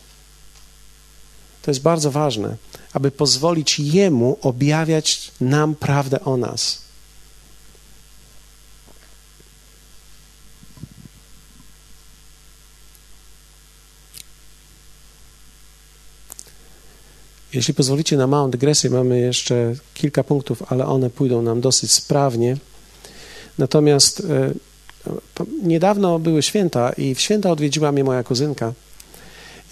[1.63, 2.57] To jest bardzo ważne,
[2.93, 6.83] aby pozwolić Jemu objawiać nam prawdę o nas.
[17.53, 22.57] Jeśli pozwolicie na małą dygresję, mamy jeszcze kilka punktów, ale one pójdą nam dosyć sprawnie.
[23.59, 24.53] Natomiast e,
[25.63, 28.73] niedawno były święta i w święta odwiedziła mnie moja kuzynka.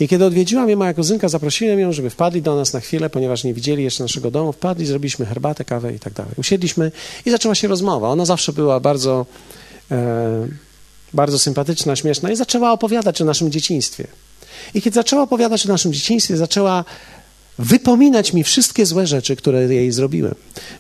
[0.00, 3.44] I kiedy odwiedziła mnie moja kuzynka, zaprosiłem ją, żeby wpadli do nas na chwilę, ponieważ
[3.44, 4.52] nie widzieli jeszcze naszego domu.
[4.52, 6.32] Wpadli, zrobiliśmy herbatę, kawę i tak dalej.
[6.36, 6.92] Usiedliśmy
[7.26, 8.08] i zaczęła się rozmowa.
[8.08, 9.26] Ona zawsze była bardzo,
[9.90, 10.48] e,
[11.14, 14.06] bardzo sympatyczna, śmieszna i zaczęła opowiadać o naszym dzieciństwie.
[14.74, 16.84] I kiedy zaczęła opowiadać o naszym dzieciństwie, zaczęła
[17.60, 20.34] wypominać mi wszystkie złe rzeczy, które jej zrobiłem.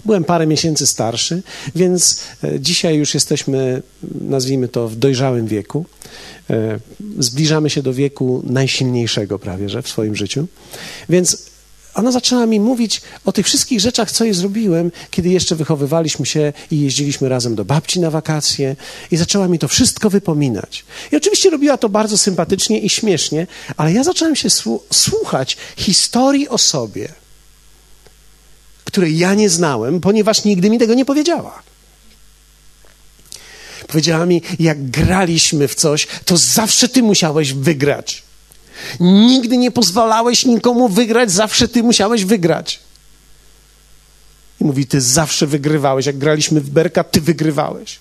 [0.04, 1.42] Byłem parę miesięcy starszy,
[1.74, 3.82] więc e, dzisiaj już jesteśmy,
[4.20, 5.84] nazwijmy to, w dojrzałym wieku.
[6.50, 6.78] E,
[7.18, 10.46] zbliżamy się do wieku najsilniejszego prawie, że w swoim życiu.
[11.08, 11.50] Więc
[12.00, 16.52] ona zaczęła mi mówić o tych wszystkich rzeczach, co jej zrobiłem, kiedy jeszcze wychowywaliśmy się
[16.70, 18.76] i jeździliśmy razem do babci na wakacje,
[19.10, 20.84] i zaczęła mi to wszystko wypominać.
[21.12, 23.46] I oczywiście robiła to bardzo sympatycznie i śmiesznie,
[23.76, 24.48] ale ja zacząłem się
[24.92, 27.08] słuchać historii o sobie,
[28.84, 31.62] której ja nie znałem, ponieważ nigdy mi tego nie powiedziała.
[33.86, 38.29] Powiedziała mi, jak graliśmy w coś, to zawsze ty musiałeś wygrać.
[39.00, 42.80] Nigdy nie pozwalałeś nikomu wygrać, zawsze ty musiałeś wygrać.
[44.60, 46.06] I mówi, ty zawsze wygrywałeś.
[46.06, 47.98] Jak graliśmy w berka, ty wygrywałeś.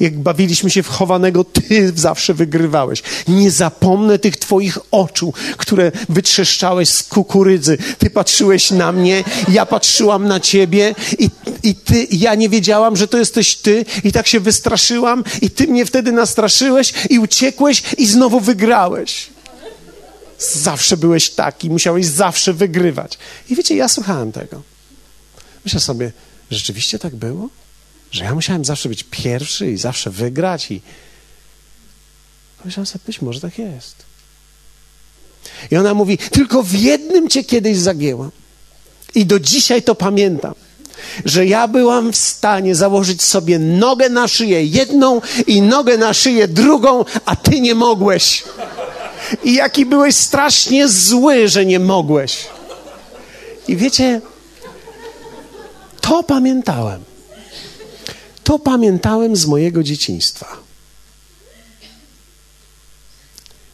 [0.00, 3.02] Jak bawiliśmy się w chowanego, ty zawsze wygrywałeś.
[3.28, 7.78] Nie zapomnę tych twoich oczu, które wytrzeszczałeś z kukurydzy.
[7.98, 11.30] Ty patrzyłeś na mnie, ja patrzyłam na ciebie i,
[11.62, 15.66] i ty, ja nie wiedziałam, że to jesteś ty i tak się wystraszyłam i ty
[15.66, 19.30] mnie wtedy nastraszyłeś i uciekłeś i znowu wygrałeś.
[20.40, 23.18] Zawsze byłeś taki, musiałeś zawsze wygrywać.
[23.48, 24.62] I wiecie, ja słuchałem tego.
[25.64, 26.12] Myślę sobie,
[26.50, 27.48] rzeczywiście tak było?
[28.10, 30.82] Że ja musiałem zawsze być pierwszy i zawsze wygrać i
[32.58, 33.96] pomyślałem sobie, być może tak jest.
[35.70, 38.30] I ona mówi, tylko w jednym cię kiedyś zagięłam.
[39.14, 40.54] I do dzisiaj to pamiętam,
[41.24, 46.48] że ja byłam w stanie założyć sobie nogę na szyję jedną i nogę na szyję
[46.48, 48.44] drugą, a ty nie mogłeś
[49.44, 52.46] i jaki byłeś strasznie zły, że nie mogłeś.
[53.68, 54.20] I wiecie,
[56.00, 57.04] to pamiętałem.
[58.44, 60.56] To pamiętałem z mojego dzieciństwa.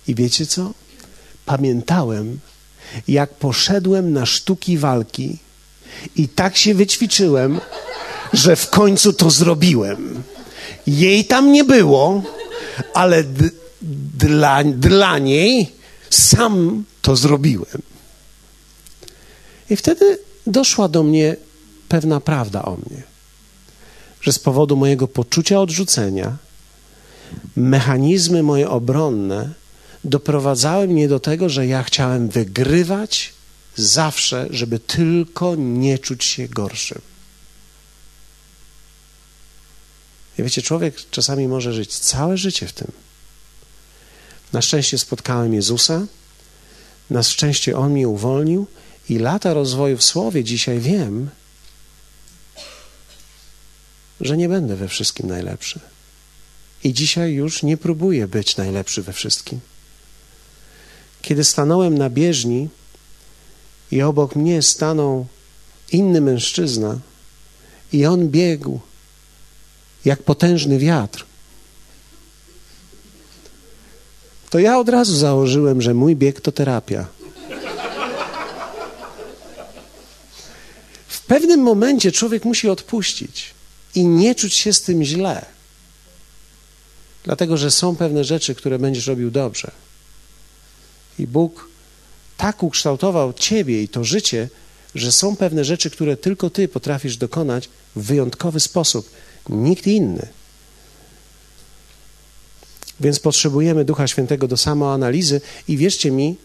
[0.09, 0.72] I wiecie co?
[1.46, 2.40] Pamiętałem,
[3.09, 5.38] jak poszedłem na sztuki walki
[6.16, 7.61] i tak się wyćwiczyłem,
[8.32, 10.22] że w końcu to zrobiłem.
[10.86, 12.22] Jej tam nie było,
[12.94, 13.24] ale
[14.18, 15.72] dla, dla niej
[16.11, 17.82] sam to zrobiłem.
[19.70, 21.37] I wtedy doszła do mnie
[21.89, 23.03] pewna prawda o mnie,
[24.20, 26.37] że z powodu mojego poczucia odrzucenia,
[27.57, 29.51] mechanizmy moje obronne
[30.05, 33.32] doprowadzały mnie do tego, że ja chciałem wygrywać
[33.76, 37.01] zawsze, żeby tylko nie czuć się gorszym.
[40.39, 42.93] I wiecie, człowiek czasami może żyć całe życie w tym
[44.53, 46.07] na szczęście spotkałem Jezusa,
[47.11, 48.66] na szczęście On mnie uwolnił
[49.09, 51.30] i lata rozwoju w Słowie dzisiaj wiem,
[54.20, 55.80] że nie będę we wszystkim najlepszy.
[56.84, 59.61] I dzisiaj już nie próbuję być najlepszy we wszystkim.
[61.22, 62.68] Kiedy stanąłem na bieżni
[63.90, 65.26] i obok mnie stanął
[65.92, 66.99] inny mężczyzna
[67.92, 68.80] i on biegł
[70.05, 71.24] jak potężny wiatr,
[74.51, 77.07] to ja od razu założyłem, że mój bieg to terapia.
[81.09, 83.55] W pewnym momencie człowiek musi odpuścić
[83.94, 85.44] i nie czuć się z tym źle.
[87.24, 89.70] Dlatego, że są pewne rzeczy, które będziesz robił dobrze.
[91.18, 91.68] I Bóg
[92.36, 94.49] tak ukształtował ciebie i to życie,
[94.94, 99.11] że są pewne rzeczy, które tylko ty potrafisz dokonać w wyjątkowy sposób,
[99.49, 100.28] nikt inny.
[103.01, 106.36] Więc potrzebujemy Ducha Świętego do samoanalizy i wierzcie mi,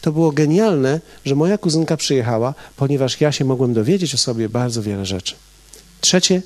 [0.00, 4.82] to było genialne, że moja kuzynka przyjechała, ponieważ ja się mogłem dowiedzieć o sobie bardzo
[4.82, 5.34] wiele rzeczy.
[6.00, 6.42] Trzecie,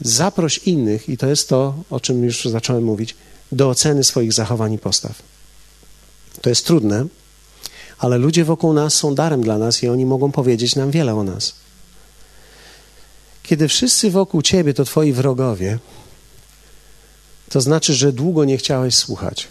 [0.00, 3.16] zaproś innych, i to jest to, o czym już zacząłem mówić,
[3.52, 5.22] do oceny swoich zachowań i postaw.
[6.40, 7.06] To jest trudne,
[7.98, 11.24] ale ludzie wokół nas są darem dla nas i oni mogą powiedzieć nam wiele o
[11.24, 11.54] nas.
[13.42, 15.78] Kiedy wszyscy wokół ciebie to twoi wrogowie,
[17.50, 19.48] to znaczy, że długo nie chciałeś słuchać.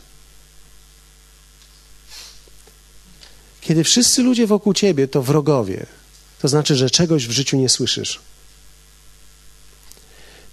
[3.61, 5.85] Kiedy wszyscy ludzie wokół ciebie to wrogowie,
[6.41, 8.19] to znaczy, że czegoś w życiu nie słyszysz.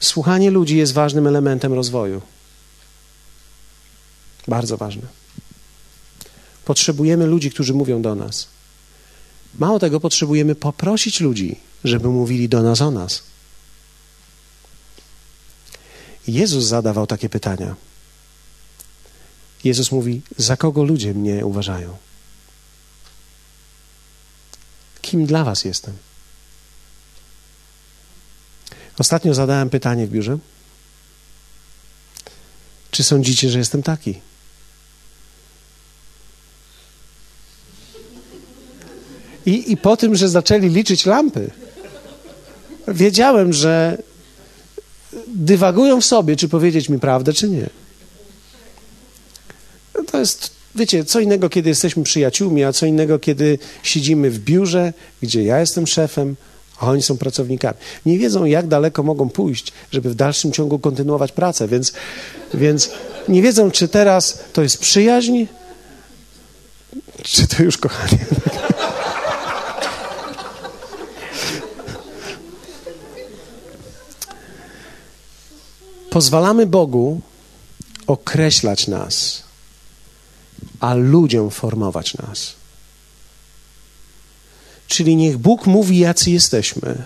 [0.01, 2.22] Słuchanie ludzi jest ważnym elementem rozwoju.
[4.49, 5.03] Bardzo ważne.
[6.64, 8.49] Potrzebujemy ludzi, którzy mówią do nas.
[9.59, 13.22] Mało tego, potrzebujemy poprosić ludzi, żeby mówili do nas o nas.
[16.29, 17.74] Jezus zadawał takie pytania.
[19.64, 21.97] Jezus mówi: Za kogo ludzie mnie uważają?
[25.03, 25.97] Kim dla Was jestem?
[28.99, 30.39] Ostatnio zadałem pytanie w biurze.
[32.91, 34.20] Czy sądzicie, że jestem taki?
[39.47, 41.51] I, I po tym, że zaczęli liczyć lampy,
[42.89, 43.99] wiedziałem, że
[45.27, 47.71] dywagują w sobie, czy powiedzieć mi prawdę, czy nie.
[49.95, 54.39] No to jest, wiecie, co innego, kiedy jesteśmy przyjaciółmi, a co innego, kiedy siedzimy w
[54.39, 54.93] biurze,
[55.23, 56.37] gdzie ja jestem szefem,
[56.79, 57.79] a oni są pracownikami.
[58.07, 61.93] Nie wiedzą, jak daleko mogą pójść, żeby w dalszym ciągu kontynuować pracę, więc,
[62.55, 62.91] więc
[63.29, 65.45] nie wiedzą, czy teraz to jest przyjaźń,
[67.23, 68.19] czy to już kochanie.
[76.17, 77.21] Pozwalamy Bogu
[78.07, 79.43] określać nas,
[80.81, 82.55] a ludziom formować nas.
[84.89, 87.05] Czyli niech Bóg mówi, jacy jesteśmy,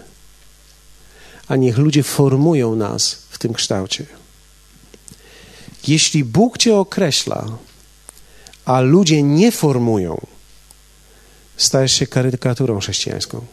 [1.48, 4.06] a niech ludzie formują nas w tym kształcie.
[5.86, 7.46] Jeśli Bóg cię określa,
[8.64, 10.26] a ludzie nie formują,
[11.56, 13.46] stajesz się karykaturą chrześcijańską.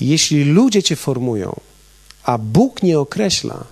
[0.00, 1.60] Jeśli ludzie cię formują,
[2.22, 3.64] a Bóg nie określa,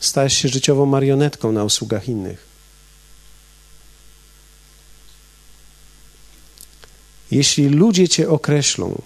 [0.00, 2.46] stajesz się życiową marionetką na usługach innych.
[7.30, 9.02] Jeśli ludzie cię określą,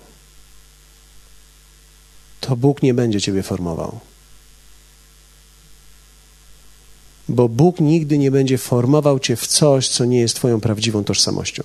[2.41, 4.01] to Bóg nie będzie ciebie formował.
[7.29, 11.65] Bo Bóg nigdy nie będzie formował cię w coś, co nie jest Twoją prawdziwą tożsamością.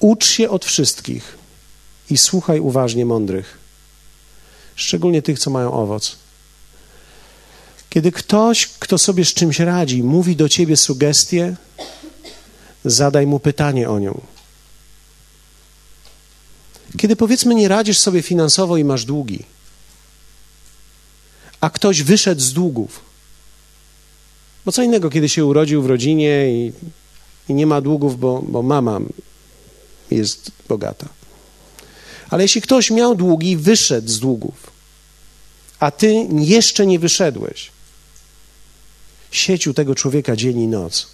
[0.00, 1.38] Ucz się od wszystkich
[2.10, 3.58] i słuchaj uważnie mądrych,
[4.74, 6.16] szczególnie tych, co mają owoc.
[7.90, 11.56] Kiedy ktoś, kto sobie z czymś radzi, mówi do ciebie sugestię,
[12.84, 14.20] zadaj mu pytanie o nią.
[16.96, 19.44] Kiedy powiedzmy nie radzisz sobie finansowo i masz długi,
[21.60, 23.00] a ktoś wyszedł z długów,
[24.64, 26.72] bo co innego, kiedy się urodził w rodzinie i,
[27.48, 29.00] i nie ma długów, bo, bo mama
[30.10, 31.08] jest bogata.
[32.30, 34.70] Ale jeśli ktoś miał długi wyszedł z długów,
[35.80, 37.70] a ty jeszcze nie wyszedłeś,
[39.30, 41.06] sieć u tego człowieka dzień i noc.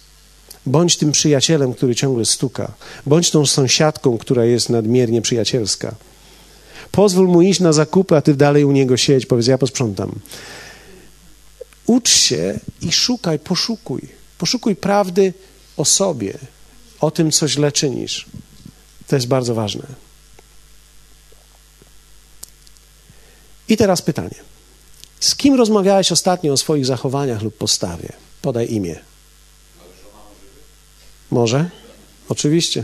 [0.65, 2.71] Bądź tym przyjacielem, który ciągle stuka.
[3.05, 5.95] Bądź tą sąsiadką, która jest nadmiernie przyjacielska.
[6.91, 9.25] Pozwól mu iść na zakupy, a ty dalej u niego siedź.
[9.25, 10.11] Powiedz, ja posprzątam.
[11.85, 14.01] Ucz się i szukaj, poszukuj.
[14.37, 15.33] Poszukuj prawdy
[15.77, 16.37] o sobie,
[16.99, 18.25] o tym, co źle czynisz.
[19.07, 19.83] To jest bardzo ważne.
[23.69, 24.35] I teraz pytanie.
[25.19, 28.09] Z kim rozmawiałeś ostatnio o swoich zachowaniach lub postawie?
[28.41, 28.95] Podaj imię.
[31.31, 31.69] Może?
[32.29, 32.83] Oczywiście.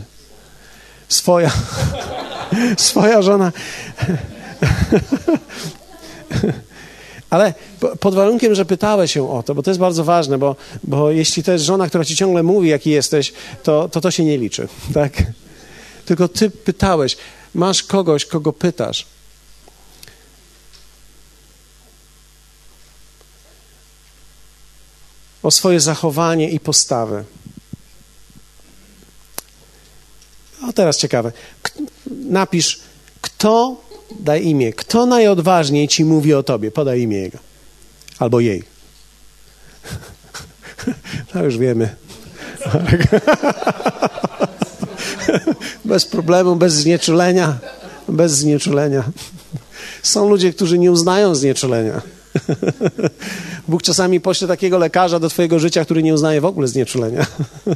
[1.10, 1.52] Swoja.
[2.78, 3.52] Swoja żona.
[7.30, 7.54] Ale
[8.00, 11.44] pod warunkiem, że pytałeś się o to, bo to jest bardzo ważne, bo, bo jeśli
[11.44, 13.34] to jest żona, która ci ciągle mówi, jaki jesteś,
[13.64, 14.68] to to, to się nie liczy.
[14.94, 15.24] Tak?
[16.12, 17.18] Tylko ty pytałeś.
[17.54, 19.06] Masz kogoś, kogo pytasz.
[25.44, 27.24] O swoje zachowanie i postawę.
[30.70, 31.32] O teraz ciekawe.
[32.08, 32.80] Napisz,
[33.22, 33.82] kto,
[34.20, 36.72] daj imię, kto najodważniej ci mówi o tobie.
[36.72, 37.38] Podaj imię jego.
[38.20, 38.64] Albo jej.
[41.34, 41.96] To już wiemy.
[45.86, 47.58] bez problemu, bez znieczulenia.
[48.08, 49.04] Bez znieczulenia.
[50.04, 52.02] Są ludzie, którzy nie uznają znieczulenia.
[53.68, 57.26] Bóg czasami pośle takiego lekarza do Twojego życia, który nie uznaje w ogóle znieczulenia.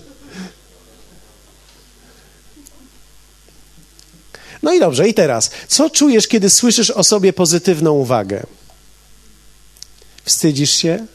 [4.63, 8.43] No i dobrze, i teraz, co czujesz, kiedy słyszysz o sobie pozytywną uwagę?
[10.23, 11.05] Wstydzisz się?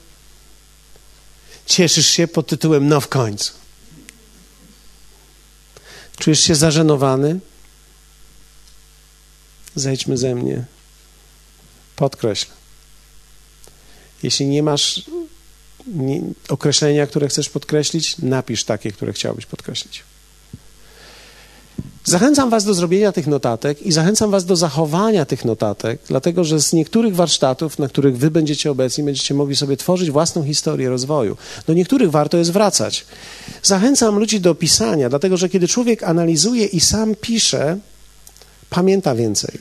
[1.66, 3.59] Cieszysz się pod tytułem No w końcu.
[6.20, 7.40] Czujesz się zażenowany?
[9.74, 10.64] Zejdźmy ze mnie.
[11.96, 12.46] Podkreśl.
[14.22, 15.02] Jeśli nie masz
[16.48, 20.02] określenia, które chcesz podkreślić, napisz takie, które chciałbyś podkreślić.
[22.10, 26.60] Zachęcam Was do zrobienia tych notatek i zachęcam Was do zachowania tych notatek, dlatego że
[26.60, 31.36] z niektórych warsztatów, na których Wy będziecie obecni, będziecie mogli sobie tworzyć własną historię rozwoju.
[31.66, 33.06] Do niektórych warto jest wracać.
[33.62, 37.78] Zachęcam ludzi do pisania, dlatego że kiedy człowiek analizuje i sam pisze,
[38.70, 39.58] pamięta więcej.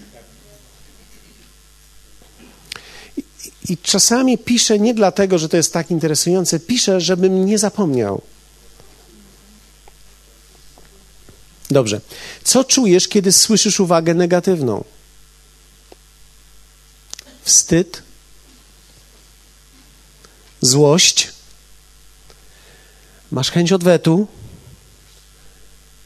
[3.18, 3.24] I,
[3.70, 8.22] i czasami piszę nie dlatego, że to jest tak interesujące, piszę, żebym nie zapomniał.
[11.70, 12.02] Dobrze.
[12.44, 14.84] Co czujesz, kiedy słyszysz uwagę negatywną?
[17.44, 18.04] Wstyd?
[20.62, 21.30] Złość?
[23.32, 24.28] Masz chęć odwetu?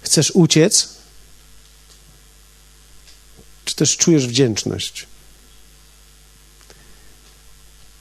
[0.01, 0.89] Chcesz uciec?
[3.65, 5.07] Czy też czujesz wdzięczność?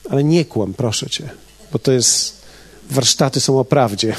[0.09, 1.29] Ale nie kłam, proszę cię,
[1.71, 2.43] bo to jest.
[2.89, 4.15] Warsztaty są o prawdzie.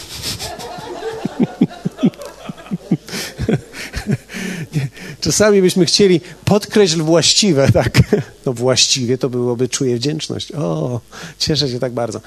[5.24, 7.98] Czasami byśmy chcieli podkreśl właściwe, tak?
[8.46, 10.52] No właściwie to byłoby czuję wdzięczność.
[10.52, 11.00] O,
[11.38, 12.20] cieszę się tak bardzo.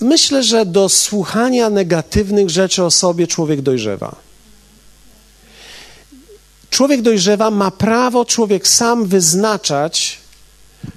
[0.00, 4.16] Myślę, że do słuchania negatywnych rzeczy o sobie człowiek dojrzewa.
[6.70, 10.18] Człowiek dojrzewa, ma prawo człowiek sam wyznaczać,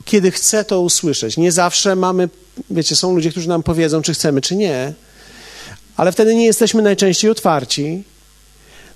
[0.06, 1.38] kiedy chce to usłyszeć.
[1.38, 2.30] Nie zawsze mamy,
[2.69, 4.94] wiecie, są ludzie, którzy nam powiedzą, czy chcemy, czy nie
[5.98, 8.03] ale wtedy nie jesteśmy najczęściej otwarci.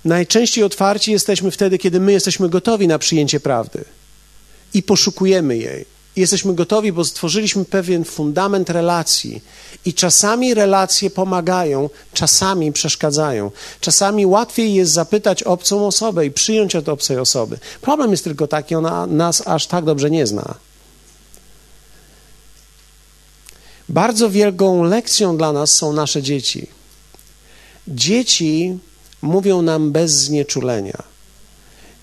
[0.05, 3.85] Najczęściej otwarci jesteśmy wtedy, kiedy my jesteśmy gotowi na przyjęcie prawdy
[4.73, 5.85] i poszukujemy jej.
[6.15, 9.41] Jesteśmy gotowi, bo stworzyliśmy pewien fundament relacji.
[9.85, 13.51] I czasami relacje pomagają, czasami przeszkadzają.
[13.79, 17.57] Czasami łatwiej jest zapytać obcą osobę i przyjąć od obcej osoby.
[17.81, 20.55] Problem jest tylko taki, ona nas aż tak dobrze nie zna.
[23.89, 26.80] Bardzo wielką lekcją dla nas są nasze dzieci.
[27.87, 28.77] Dzieci
[29.21, 31.03] mówią nam bez znieczulenia.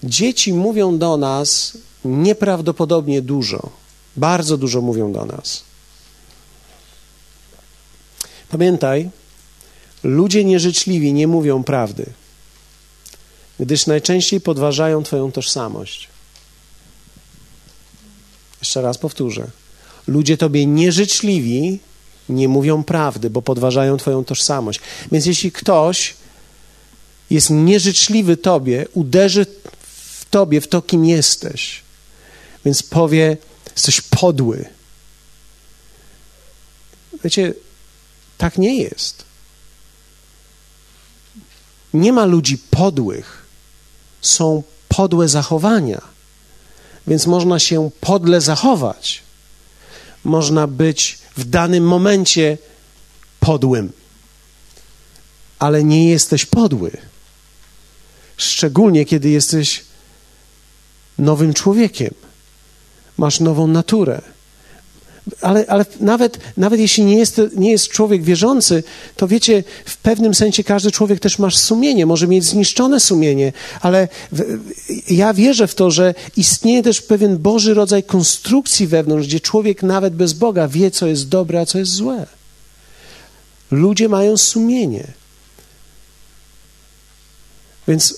[0.02, 3.70] Dzieci mówią do nas nieprawdopodobnie dużo.
[4.16, 5.62] Bardzo dużo mówią do nas.
[8.48, 9.10] Pamiętaj,
[10.02, 12.06] ludzie nieżyczliwi nie mówią prawdy,
[13.60, 16.08] gdyż najczęściej podważają Twoją tożsamość.
[18.60, 19.50] Jeszcze raz powtórzę.
[20.06, 21.78] Ludzie Tobie nieżyczliwi
[22.28, 24.80] nie mówią prawdy, bo podważają Twoją tożsamość.
[25.12, 26.14] Więc jeśli ktoś
[27.30, 29.46] jest nieżyczliwy Tobie, uderzy
[29.82, 31.82] w Tobie, w to, kim jesteś,
[32.64, 33.36] więc powie,
[33.74, 34.64] jesteś podły.
[37.24, 37.54] Wiecie,
[38.38, 39.24] tak nie jest.
[41.94, 43.46] Nie ma ludzi podłych.
[44.20, 46.02] Są podłe zachowania.
[47.06, 49.22] Więc można się podle zachować.
[50.24, 52.58] Można być w danym momencie
[53.40, 53.92] podłym,
[55.58, 56.90] ale nie jesteś podły.
[58.36, 59.84] Szczególnie kiedy jesteś
[61.18, 62.14] nowym człowiekiem,
[63.16, 64.22] masz nową naturę
[65.40, 68.82] ale, ale nawet, nawet jeśli nie jest, nie jest człowiek wierzący,
[69.16, 74.08] to wiecie, w pewnym sensie każdy człowiek też ma sumienie, może mieć zniszczone sumienie, ale
[74.32, 74.58] w,
[75.10, 80.14] ja wierzę w to, że istnieje też pewien Boży rodzaj konstrukcji wewnątrz, gdzie człowiek nawet
[80.14, 82.26] bez Boga wie, co jest dobre, a co jest złe.
[83.70, 85.06] Ludzie mają sumienie.
[87.88, 88.14] Więc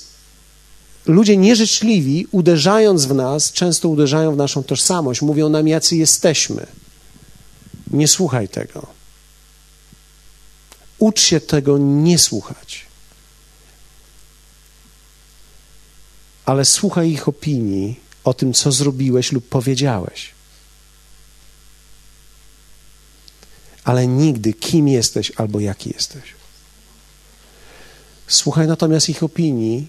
[1.07, 6.67] ludzie nieżyczliwi, uderzając w nas, często uderzają w naszą tożsamość, mówią nam, jacy jesteśmy.
[7.91, 8.87] Nie słuchaj tego.
[10.99, 12.87] Ucz się tego nie słuchać.
[16.45, 20.31] Ale słuchaj ich opinii o tym, co zrobiłeś lub powiedziałeś.
[23.85, 26.23] Ale nigdy kim jesteś albo jaki jesteś.
[28.29, 29.89] Słuchaj natomiast ich opinii,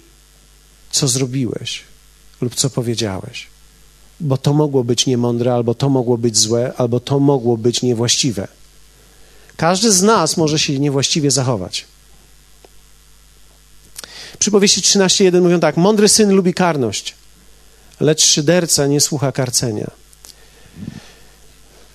[0.90, 1.82] co zrobiłeś
[2.40, 3.51] lub co powiedziałeś
[4.22, 8.48] bo to mogło być niemądre, albo to mogło być złe, albo to mogło być niewłaściwe.
[9.56, 11.84] Każdy z nas może się niewłaściwie zachować.
[14.38, 17.14] Przypowieści 13.1 mówią tak, mądry syn lubi karność,
[18.00, 19.90] lecz szyderca nie słucha karcenia.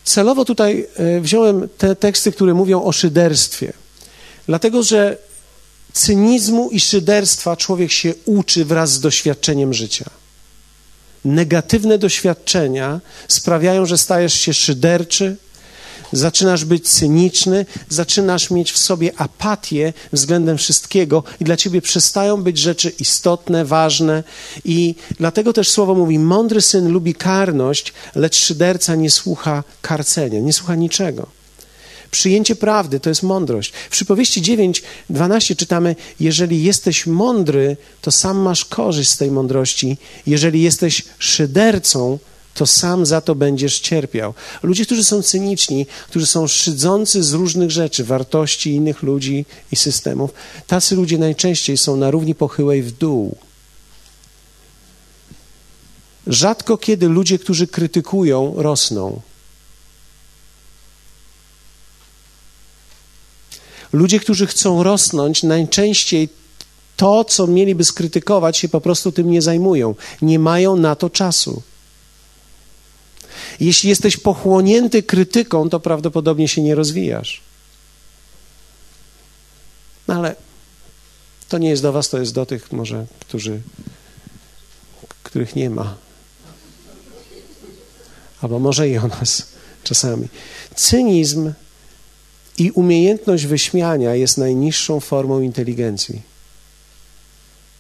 [0.04, 3.74] Celowo tutaj e, wziąłem te teksty, które mówią o szyderstwie,
[4.48, 5.18] dlatego że
[5.94, 10.10] cynizmu i szyderstwa człowiek się uczy wraz z doświadczeniem życia.
[11.28, 15.36] Negatywne doświadczenia sprawiają, że stajesz się szyderczy,
[16.12, 22.58] zaczynasz być cyniczny, zaczynasz mieć w sobie apatię względem wszystkiego i dla ciebie przestają być
[22.58, 24.24] rzeczy istotne, ważne
[24.66, 30.54] i dlatego też słowo mówi, mądry syn lubi karność, lecz szyderca nie słucha karcenia, nie
[30.54, 31.37] słucha niczego.
[32.18, 33.74] Przyjęcie prawdy to jest mądrość.
[33.90, 39.98] W przypowieści 9, 12 czytamy: Jeżeli jesteś mądry, to sam masz korzyść z tej mądrości.
[40.28, 42.20] Jeżeli jesteś szydercą,
[42.54, 44.34] to sam za to będziesz cierpiał.
[44.64, 50.34] Ludzie, którzy są cyniczni, którzy są szydzący z różnych rzeczy, wartości innych ludzi i systemów,
[50.68, 53.38] tacy ludzie najczęściej są na równi pochyłej w dół.
[56.28, 59.22] Rzadko kiedy ludzie, którzy krytykują, rosną.
[63.94, 66.30] Ludzie, którzy chcą rosnąć, najczęściej
[66.98, 69.96] to, co mieliby skrytykować, się po prostu tym nie zajmują.
[70.22, 71.62] Nie mają na to czasu.
[73.60, 77.42] Jeśli jesteś pochłonięty krytyką, to prawdopodobnie się nie rozwijasz.
[80.08, 80.36] No ale
[81.50, 83.62] to nie jest do Was, to jest do tych może, którzy,
[85.24, 85.96] których nie ma.
[88.42, 89.48] Albo może i o nas
[89.84, 90.28] czasami.
[90.76, 91.54] Cynizm
[92.58, 96.22] i umiejętność wyśmiania jest najniższą formą inteligencji.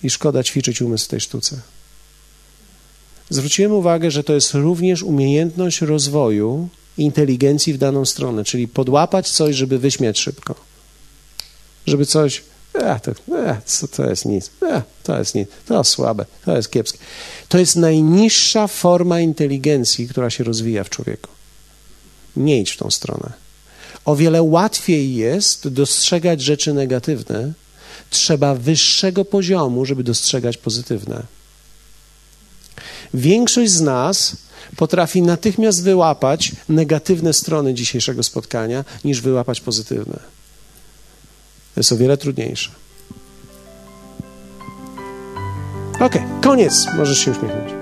[0.03, 1.61] I szkoda ćwiczyć umysł w tej sztuce.
[3.29, 9.55] Zwróciłem uwagę, że to jest również umiejętność rozwoju inteligencji w daną stronę, czyli podłapać coś,
[9.55, 10.55] żeby wyśmiać szybko.
[11.87, 12.43] Żeby coś,
[12.73, 13.61] e, to, e,
[13.95, 16.99] to jest nic, e, to jest nic, to słabe, to jest kiepskie.
[17.49, 21.29] To jest najniższa forma inteligencji, która się rozwija w człowieku.
[22.35, 23.46] Nie idź w tą stronę.
[24.07, 27.53] O wiele łatwiej jest dostrzegać rzeczy negatywne.
[28.09, 31.23] Trzeba wyższego poziomu, żeby dostrzegać pozytywne.
[33.13, 34.38] Większość z nas
[34.75, 40.19] potrafi natychmiast wyłapać negatywne strony dzisiejszego spotkania, niż wyłapać pozytywne.
[41.75, 42.71] To jest o wiele trudniejsze.
[45.99, 46.85] Ok, koniec.
[46.97, 47.76] Możesz się uśmiechnąć.